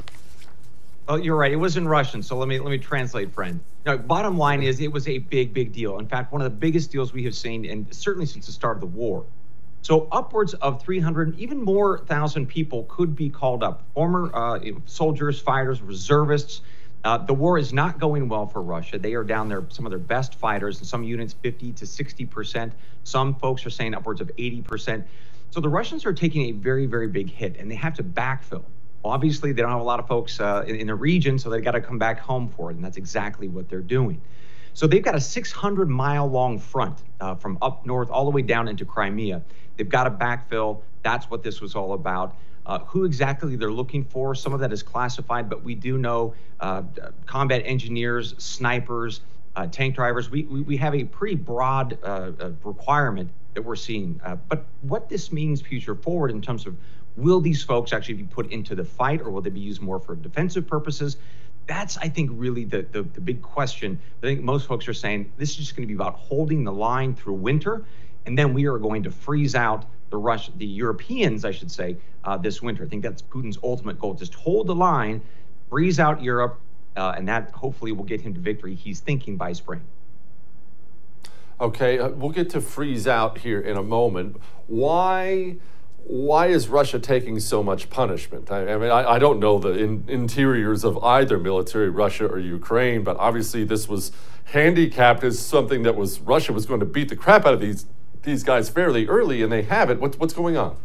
[1.08, 1.52] Oh, you're right.
[1.52, 3.60] It was in Russian, so let me let me translate, friend.
[3.84, 5.98] Now, bottom line is it was a big, big deal.
[5.98, 8.76] In fact, one of the biggest deals we have seen, and certainly since the start
[8.76, 9.26] of the war.
[9.82, 13.84] So upwards of 300, even more thousand people could be called up.
[13.94, 16.62] Former uh, soldiers, fighters, reservists.
[17.04, 18.96] Uh, the war is not going well for Russia.
[18.96, 22.26] They are down there, some of their best fighters, and some units 50 to 60
[22.26, 22.72] percent.
[23.02, 25.06] Some folks are saying upwards of 80 percent.
[25.50, 28.64] So the Russians are taking a very, very big hit, and they have to backfill.
[29.04, 31.64] Obviously, they don't have a lot of folks uh, in, in, the region, so they've
[31.64, 34.20] got to come back home for it, and that's exactly what they're doing.
[34.74, 38.42] So they've got a 600 mile long front uh, from up north all the way
[38.42, 39.42] down into Crimea.
[39.76, 40.82] They've got to backfill.
[41.02, 42.36] That's what this was all about.
[42.64, 46.32] Uh, who exactly they're looking for, some of that is classified, but we do know
[46.60, 46.82] uh,
[47.26, 49.20] combat engineers, snipers,
[49.56, 50.30] uh, tank drivers.
[50.30, 52.30] We, we, we, have a pretty broad uh,
[52.62, 54.20] requirement that we're seeing.
[54.48, 56.76] but what this means future forward in terms of
[57.16, 60.00] Will these folks actually be put into the fight or will they be used more
[60.00, 61.16] for defensive purposes?
[61.66, 63.98] That's, I think, really the, the, the big question.
[64.22, 66.72] I think most folks are saying this is just going to be about holding the
[66.72, 67.84] line through winter,
[68.26, 71.96] and then we are going to freeze out the Rush, the Europeans, I should say,
[72.24, 72.84] uh, this winter.
[72.84, 75.22] I think that's Putin's ultimate goal: just hold the line,
[75.70, 76.60] freeze out Europe,
[76.96, 78.74] uh, and that hopefully will get him to victory.
[78.74, 79.82] He's thinking by spring.
[81.60, 84.36] Okay, uh, we'll get to freeze out here in a moment.
[84.66, 85.56] Why?
[86.04, 88.50] Why is Russia taking so much punishment?
[88.50, 92.38] I, I mean, I, I, don't know the in, interiors of either military, Russia or
[92.38, 94.12] Ukraine, but obviously this was
[94.44, 97.86] handicapped as something that was Russia was going to beat the crap out of these
[98.22, 100.00] these guys fairly early, and they have it.
[100.00, 100.76] What's what's going on?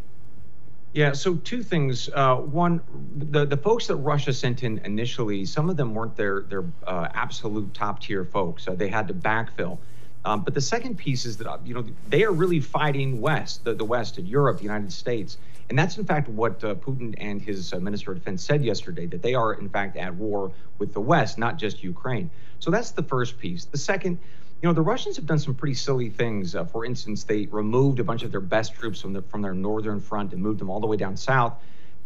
[0.93, 2.09] Yeah, so two things.
[2.13, 2.81] Uh, one,
[3.15, 7.07] the the folks that Russia sent in initially, some of them weren't their their uh,
[7.13, 8.67] absolute top tier folks.
[8.67, 9.79] Uh, they had to backfill.
[10.27, 13.73] Um, but the second piece is that you know they are really fighting West, the,
[13.73, 15.37] the West, and Europe, the United States,
[15.69, 19.05] and that's in fact what uh, Putin and his uh, Minister of Defense said yesterday
[19.05, 22.29] that they are in fact at war with the West, not just Ukraine.
[22.59, 23.63] So that's the first piece.
[23.65, 24.17] The second,
[24.61, 26.55] you know, the Russians have done some pretty silly things.
[26.55, 29.53] Uh, for instance, they removed a bunch of their best troops from the, from their
[29.53, 31.53] northern front and moved them all the way down south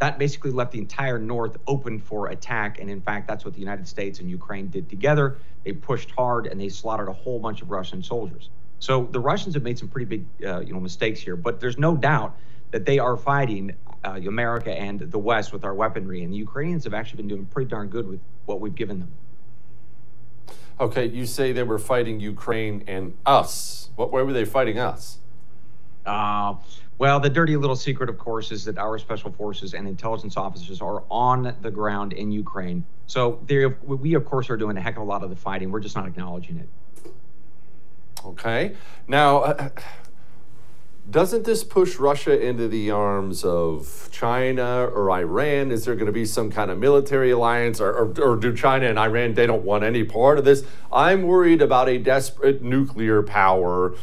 [0.01, 2.79] that basically left the entire north open for attack.
[2.79, 5.37] And in fact, that's what the United States and Ukraine did together.
[5.63, 8.49] They pushed hard and they slaughtered a whole bunch of Russian soldiers.
[8.79, 11.35] So the Russians have made some pretty big, uh, you know, mistakes here.
[11.35, 12.35] But there's no doubt
[12.71, 16.83] that they are fighting uh, America and the West with our weaponry, and the Ukrainians
[16.85, 19.11] have actually been doing pretty darn good with what we've given them.
[20.79, 23.91] Okay, you say they were fighting Ukraine and us.
[23.97, 25.19] What way were they fighting us?
[26.07, 26.55] Uh,
[27.01, 30.81] well, the dirty little secret, of course, is that our special forces and intelligence officers
[30.81, 32.85] are on the ground in Ukraine.
[33.07, 33.43] So
[33.87, 35.71] we, of course, are doing a heck of a lot of the fighting.
[35.71, 36.69] We're just not acknowledging it.
[38.23, 38.75] Okay.
[39.07, 39.69] Now, uh,
[41.09, 45.71] doesn't this push Russia into the arms of China or Iran?
[45.71, 48.85] Is there going to be some kind of military alliance, or, or, or do China
[48.85, 50.63] and Iran they don't want any part of this?
[50.93, 53.95] I'm worried about a desperate nuclear power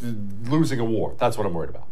[0.00, 1.14] losing a war.
[1.20, 1.86] That's what I'm worried about.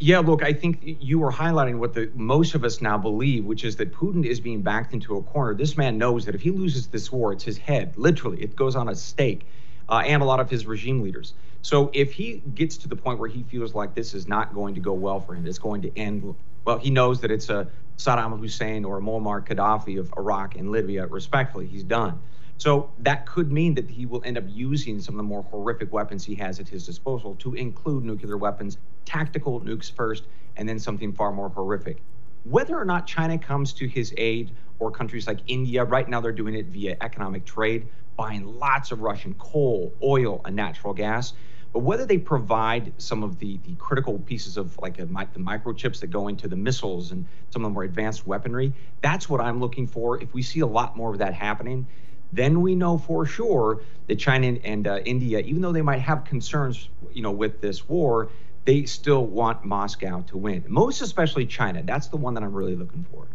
[0.00, 3.64] Yeah, look, I think you were highlighting what the most of us now believe, which
[3.64, 5.54] is that Putin is being backed into a corner.
[5.54, 7.94] This man knows that if he loses this war, it's his head.
[7.96, 9.46] Literally, it goes on a stake,
[9.88, 11.34] uh, and a lot of his regime leaders.
[11.62, 14.76] So if he gets to the point where he feels like this is not going
[14.76, 17.68] to go well for him, it's going to end, well, he knows that it's a
[17.96, 22.20] Saddam Hussein or Muammar Gaddafi of Iraq and Libya, respectfully, he's done.
[22.58, 25.92] So that could mean that he will end up using some of the more horrific
[25.92, 30.78] weapons he has at his disposal to include nuclear weapons, tactical nukes first, and then
[30.80, 32.02] something far more horrific.
[32.42, 36.32] Whether or not China comes to his aid or countries like India, right now they're
[36.32, 41.34] doing it via economic trade, buying lots of Russian coal, oil, and natural gas.
[41.72, 46.00] But whether they provide some of the, the critical pieces of like a, the microchips
[46.00, 49.60] that go into the missiles and some of the more advanced weaponry, that's what I'm
[49.60, 50.20] looking for.
[50.20, 51.86] If we see a lot more of that happening,
[52.32, 56.24] then we know for sure that China and uh, India, even though they might have
[56.24, 58.28] concerns, you know, with this war,
[58.64, 60.64] they still want Moscow to win.
[60.68, 61.82] Most especially China.
[61.82, 63.26] That's the one that I'm really looking for.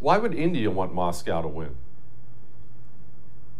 [0.00, 1.76] Why would India want Moscow to win?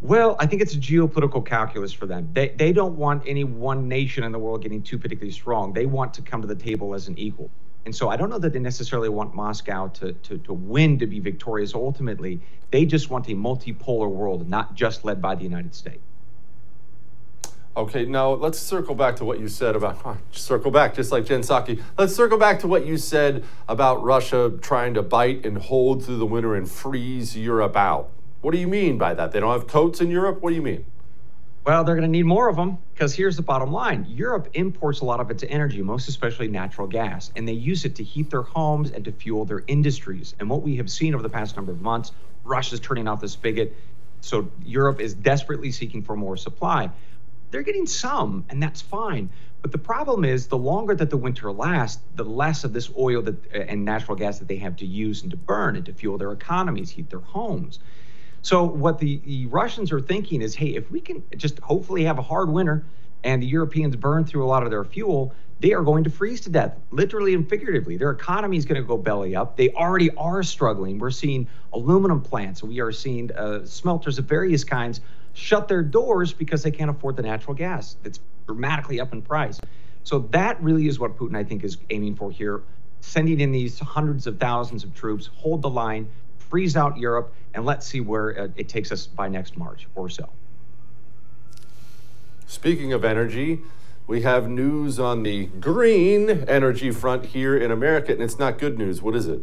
[0.00, 2.28] Well, I think it's a geopolitical calculus for them.
[2.32, 5.72] They, they don't want any one nation in the world getting too particularly strong.
[5.72, 7.50] They want to come to the table as an equal.
[7.84, 11.06] And so I don't know that they necessarily want Moscow to, to, to win to
[11.06, 12.40] be victorious ultimately.
[12.70, 16.02] They just want a multipolar world, not just led by the United States.
[17.74, 21.40] Okay, now let's circle back to what you said about circle back, just like Jen
[21.40, 21.82] Psaki.
[21.96, 26.18] Let's circle back to what you said about Russia trying to bite and hold through
[26.18, 28.10] the winter and freeze Europe out.
[28.42, 29.32] What do you mean by that?
[29.32, 30.42] They don't have coats in Europe?
[30.42, 30.84] What do you mean?
[31.64, 35.00] Well, they're going to need more of them because here's the bottom line Europe imports
[35.00, 38.30] a lot of its energy, most especially natural gas, and they use it to heat
[38.30, 40.34] their homes and to fuel their industries.
[40.40, 42.10] And what we have seen over the past number of months,
[42.42, 43.76] Russia's turning off the spigot.
[44.22, 46.90] So Europe is desperately seeking for more supply.
[47.52, 49.30] They're getting some, and that's fine.
[49.60, 53.22] But the problem is, the longer that the winter lasts, the less of this oil
[53.22, 56.18] that, and natural gas that they have to use and to burn and to fuel
[56.18, 57.78] their economies, heat their homes.
[58.42, 62.18] So what the, the Russians are thinking is, hey, if we can just hopefully have
[62.18, 62.84] a hard winter
[63.24, 66.40] and the Europeans burn through a lot of their fuel, they are going to freeze
[66.40, 67.96] to death, literally and figuratively.
[67.96, 69.56] Their economy is going to go belly up.
[69.56, 70.98] They already are struggling.
[70.98, 75.00] We're seeing aluminum plants, we are seeing uh, smelters of various kinds
[75.34, 77.96] shut their doors because they can't afford the natural gas.
[78.02, 79.60] that's dramatically up in price.
[80.04, 82.62] So that really is what Putin, I think, is aiming for here,
[83.00, 86.08] sending in these hundreds of thousands of troops, hold the line,
[86.52, 90.10] freeze out Europe, and let's see where uh, it takes us by next March or
[90.10, 90.28] so.
[92.46, 93.62] Speaking of energy,
[94.06, 98.76] we have news on the green energy front here in America, and it's not good
[98.76, 99.00] news.
[99.00, 99.40] What is it?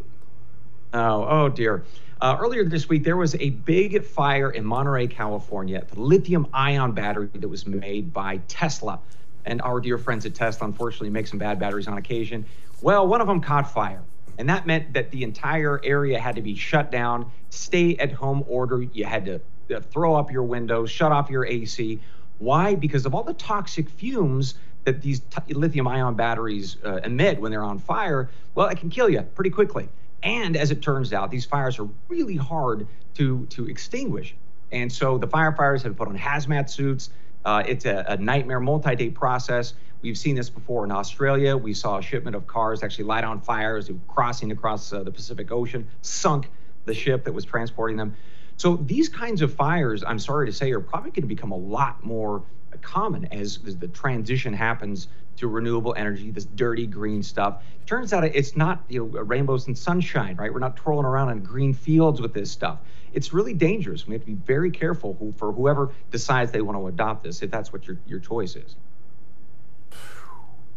[0.93, 1.83] Oh, oh dear.
[2.21, 6.91] Uh, earlier this week, there was a big fire in Monterey, California, the lithium ion
[6.91, 8.99] battery that was made by Tesla.
[9.45, 12.45] And our dear friends at Tesla, unfortunately, make some bad batteries on occasion.
[12.83, 14.03] Well, one of them caught fire.
[14.39, 18.45] And that meant that the entire area had to be shut down, stay at home
[18.47, 18.81] order.
[18.81, 19.41] You had to
[19.75, 21.99] uh, throw up your windows, shut off your AC.
[22.37, 22.73] Why?
[22.73, 27.51] Because of all the toxic fumes that these t- lithium ion batteries uh, emit when
[27.51, 28.29] they're on fire.
[28.55, 29.89] Well, it can kill you pretty quickly.
[30.23, 34.35] And as it turns out, these fires are really hard to, to extinguish.
[34.71, 37.09] And so the firefighters have put on hazmat suits.
[37.43, 39.73] Uh, it's a, a nightmare, multi day process.
[40.01, 41.57] We've seen this before in Australia.
[41.57, 44.93] We saw a shipment of cars actually light on fire as they were crossing across
[44.93, 46.49] uh, the Pacific Ocean, sunk
[46.85, 48.15] the ship that was transporting them.
[48.55, 51.57] So these kinds of fires, I'm sorry to say, are probably going to become a
[51.57, 52.43] lot more
[52.81, 57.63] common as, as the transition happens to renewable energy, this dirty green stuff.
[57.85, 60.53] Turns out it's not you know rainbows and sunshine, right?
[60.53, 62.79] We're not twirling around in green fields with this stuff.
[63.13, 64.05] It's really dangerous.
[64.05, 67.41] We have to be very careful who, for whoever decides they want to adopt this,
[67.41, 68.75] if that's what your, your choice is.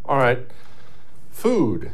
[0.05, 0.47] All right.
[1.31, 1.93] Food.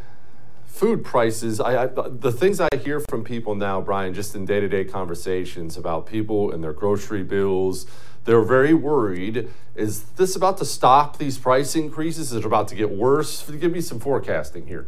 [0.67, 1.61] Food prices.
[1.61, 4.85] I, I, the things I hear from people now, Brian, just in day to day
[4.85, 7.87] conversations about people and their grocery bills,
[8.25, 9.51] they're very worried.
[9.75, 12.33] Is this about to stop these price increases?
[12.33, 13.49] Is it about to get worse?
[13.51, 14.87] Give me some forecasting here.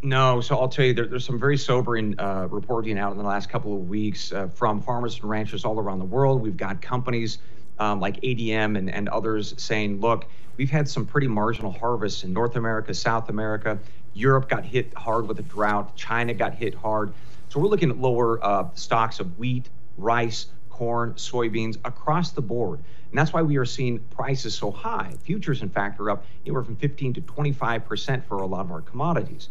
[0.00, 3.24] No, so I'll tell you, there, there's some very sobering uh, reporting out in the
[3.24, 6.40] last couple of weeks uh, from farmers and ranchers all around the world.
[6.40, 7.38] We've got companies
[7.80, 10.26] um, like ADM and, and others saying, look,
[10.58, 13.78] we've had some pretty marginal harvests in North America, South America.
[14.12, 15.96] Europe got hit hard with a drought.
[15.96, 17.14] China got hit hard.
[17.48, 22.80] So we're looking at lower uh, stocks of wheat, rice, corn, soybeans across the board.
[23.10, 25.14] And that's why we are seeing prices so high.
[25.22, 28.82] Futures, in fact, are up anywhere from 15 to 25% for a lot of our
[28.82, 29.48] commodities.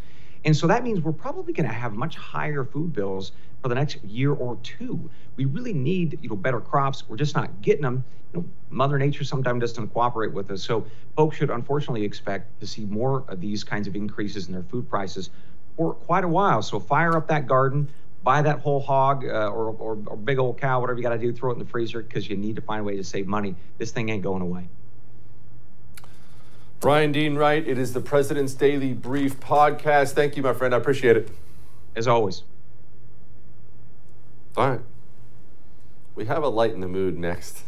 [0.48, 3.76] And so that means we're probably going to have much higher food bills for the
[3.76, 5.10] next year or two.
[5.36, 7.04] We really need, you know, better crops.
[7.10, 8.06] We're just not getting them.
[8.34, 10.64] You know, Mother Nature sometimes doesn't cooperate with us.
[10.64, 10.88] So
[11.18, 14.90] folks should unfortunately expect to see more of these kinds of increases in their food
[14.90, 15.32] prices
[15.76, 16.62] for quite a while.
[16.62, 17.90] So fire up that garden,
[18.24, 21.18] buy that whole hog uh, or, or, or big old cow, whatever you got to
[21.18, 23.28] do, throw it in the freezer because you need to find a way to save
[23.28, 23.54] money.
[23.80, 24.70] This thing ain't going away.
[26.80, 30.12] Brian Dean Wright, it is the President's Daily Brief podcast.
[30.12, 30.76] Thank you, my friend.
[30.76, 31.32] I appreciate it.
[31.96, 32.44] As always.
[34.56, 34.82] All Wright.
[36.14, 37.64] We have a light in the mood next.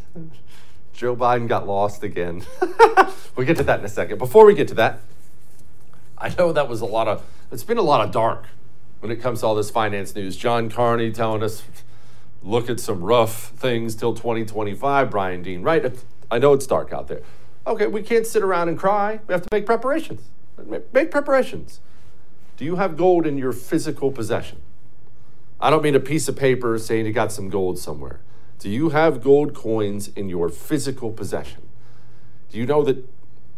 [0.93, 2.43] Joe Biden got lost again.
[3.35, 4.19] we'll get to that in a second.
[4.19, 4.99] Before we get to that,
[6.15, 8.45] I know that was a lot of, it's been a lot of dark
[8.99, 10.37] when it comes to all this finance news.
[10.37, 11.63] John Carney telling us,
[12.43, 15.09] look at some rough things till 2025.
[15.09, 15.91] Brian Dean, right?
[16.29, 17.21] I know it's dark out there.
[17.69, 19.19] Okay, we can't sit around and cry.
[19.27, 20.23] We have to make preparations.
[20.91, 21.79] Make preparations.
[22.57, 24.59] Do you have gold in your physical possession?
[25.61, 28.21] I don't mean a piece of paper saying you got some gold somewhere.
[28.57, 31.61] Do you have gold coins in your physical possession?
[32.49, 33.07] Do you know that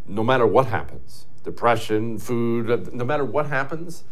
[0.05, 4.03] no matter what happens, depression, food, no matter what happens,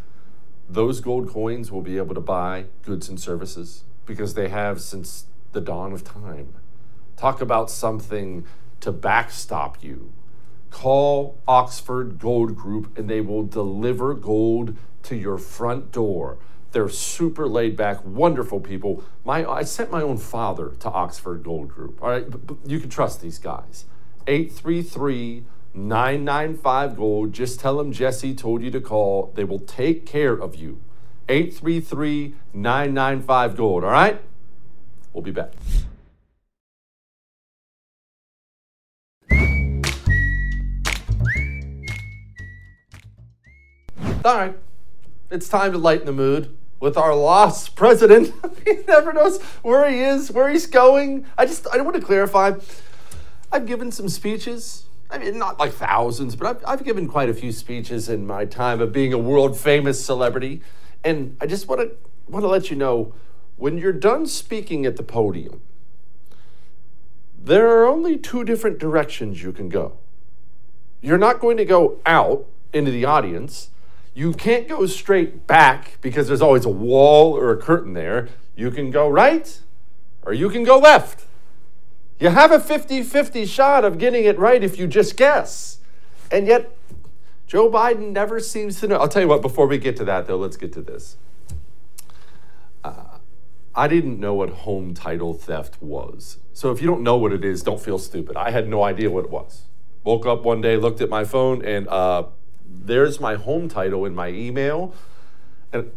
[0.70, 5.26] those gold coins will be able to buy goods and services because they have since
[5.52, 6.54] the dawn of time.
[7.18, 8.46] Talk about something
[8.82, 10.14] to backstop you.
[10.70, 16.38] Call Oxford Gold Group and they will deliver gold to your front door.
[16.72, 19.04] They're super laid back, wonderful people.
[19.26, 22.02] My, I sent my own father to Oxford Gold Group.
[22.02, 22.26] All right,
[22.66, 23.86] you can trust these guys.
[24.28, 27.34] 833 995 Gold.
[27.34, 29.32] Just tell them Jesse told you to call.
[29.36, 30.82] They will take care of you.
[31.28, 33.84] 833 995 Gold.
[33.84, 34.22] All right?
[35.14, 35.54] We'll be back.
[44.26, 44.58] All right.
[45.32, 48.34] It's time to lighten the mood with our lost president.
[48.66, 51.26] he never knows where he is, where he's going.
[51.38, 52.56] I just I want to clarify.
[53.50, 54.84] I've given some speeches.
[55.10, 58.44] I mean, not like thousands, but I've, I've given quite a few speeches in my
[58.44, 60.62] time of being a world famous celebrity.
[61.04, 61.96] And I just want to
[62.28, 63.14] want to let you know
[63.56, 65.62] when you're done speaking at the podium,
[67.42, 69.98] there are only two different directions you can go.
[71.00, 73.70] You're not going to go out into the audience
[74.14, 78.30] you can't go straight back because there's always a wall or a curtain there.
[78.56, 79.60] You can go right
[80.24, 81.26] or you can go left.
[82.20, 85.78] You have a 50 50 shot of getting it right if you just guess.
[86.32, 86.76] And yet,
[87.48, 88.98] Joe Biden never seems to know.
[88.98, 91.18] I'll tell you what, before we get to that, though, let's get to this.
[92.84, 93.18] Uh,
[93.74, 96.38] I didn't know what home title theft was.
[96.54, 98.36] So if you don't know what it is, don't feel stupid.
[98.36, 99.64] I had no idea what it was.
[100.04, 102.26] Woke up one day, looked at my phone, and uh,
[102.70, 104.94] there's my home title in my email.
[105.74, 105.92] And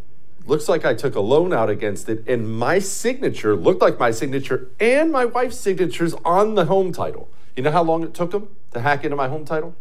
[0.46, 4.10] looks like I took a loan out against it, and my signature looked like my
[4.10, 7.28] signature and my wife's signatures on the home title.
[7.56, 9.74] You know how long it took them to hack into my home title?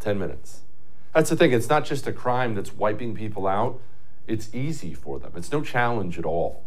[0.00, 0.62] 10 minutes.
[1.14, 3.80] That's the thing, it's not just a crime that's wiping people out,
[4.26, 5.32] it's easy for them.
[5.36, 6.62] It's no challenge at all.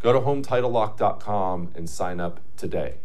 [0.00, 2.96] Go to hometitlelock.com and sign up today.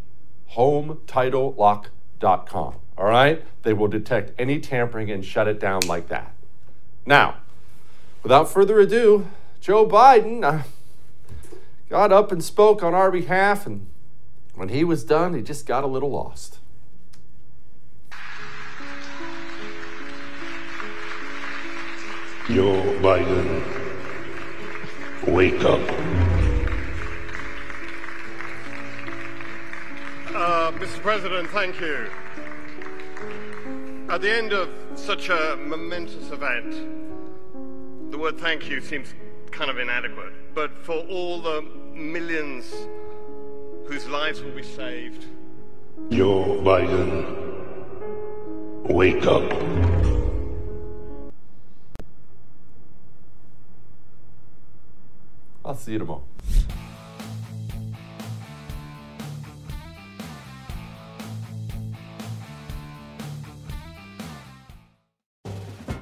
[0.53, 2.75] Hometitlelock.com.
[2.99, 3.43] All right?
[3.63, 6.33] They will detect any tampering and shut it down like that.
[7.05, 7.37] Now,
[8.23, 9.25] without further ado,
[9.61, 10.63] Joe Biden uh,
[11.89, 13.87] got up and spoke on our behalf, and
[14.53, 16.57] when he was done, he just got a little lost.
[22.49, 23.63] Joe Biden,
[25.25, 25.79] wake up.
[30.35, 30.99] Uh, Mr.
[31.01, 32.09] President, thank you.
[34.09, 36.71] At the end of such a momentous event,
[38.09, 39.13] the word thank you seems
[39.51, 40.55] kind of inadequate.
[40.55, 41.61] But for all the
[41.93, 42.73] millions
[43.85, 45.27] whose lives will be saved,
[46.09, 47.23] Joe Biden,
[48.89, 49.43] wake up.
[55.63, 56.23] I'll see you tomorrow.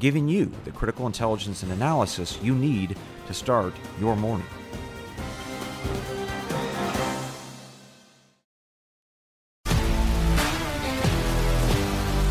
[0.00, 2.96] giving you the critical intelligence and analysis you need
[3.26, 4.46] to start your morning.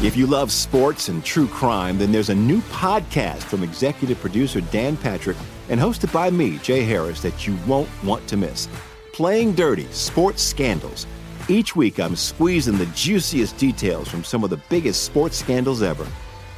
[0.01, 4.61] If you love sports and true crime, then there's a new podcast from executive producer
[4.61, 5.35] Dan Patrick
[5.67, 8.69] and hosted by me, Jay Harris, that you won't want to miss.
[9.11, 11.05] Playing Dirty Sports Scandals.
[11.49, 16.07] Each week, I'm squeezing the juiciest details from some of the biggest sports scandals ever.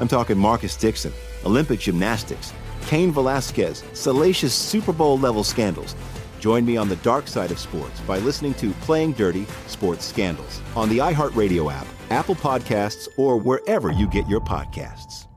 [0.01, 1.13] I'm talking Marcus Dixon,
[1.45, 2.51] Olympic gymnastics,
[2.87, 5.95] Cain Velasquez, salacious Super Bowl level scandals.
[6.39, 10.59] Join me on the dark side of sports by listening to Playing Dirty Sports Scandals
[10.75, 15.27] on the iHeartRadio app, Apple Podcasts, or wherever you get your podcasts.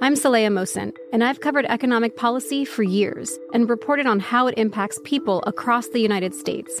[0.00, 4.56] I'm Saleha Mohsin, and I've covered economic policy for years and reported on how it
[4.56, 6.80] impacts people across the United States.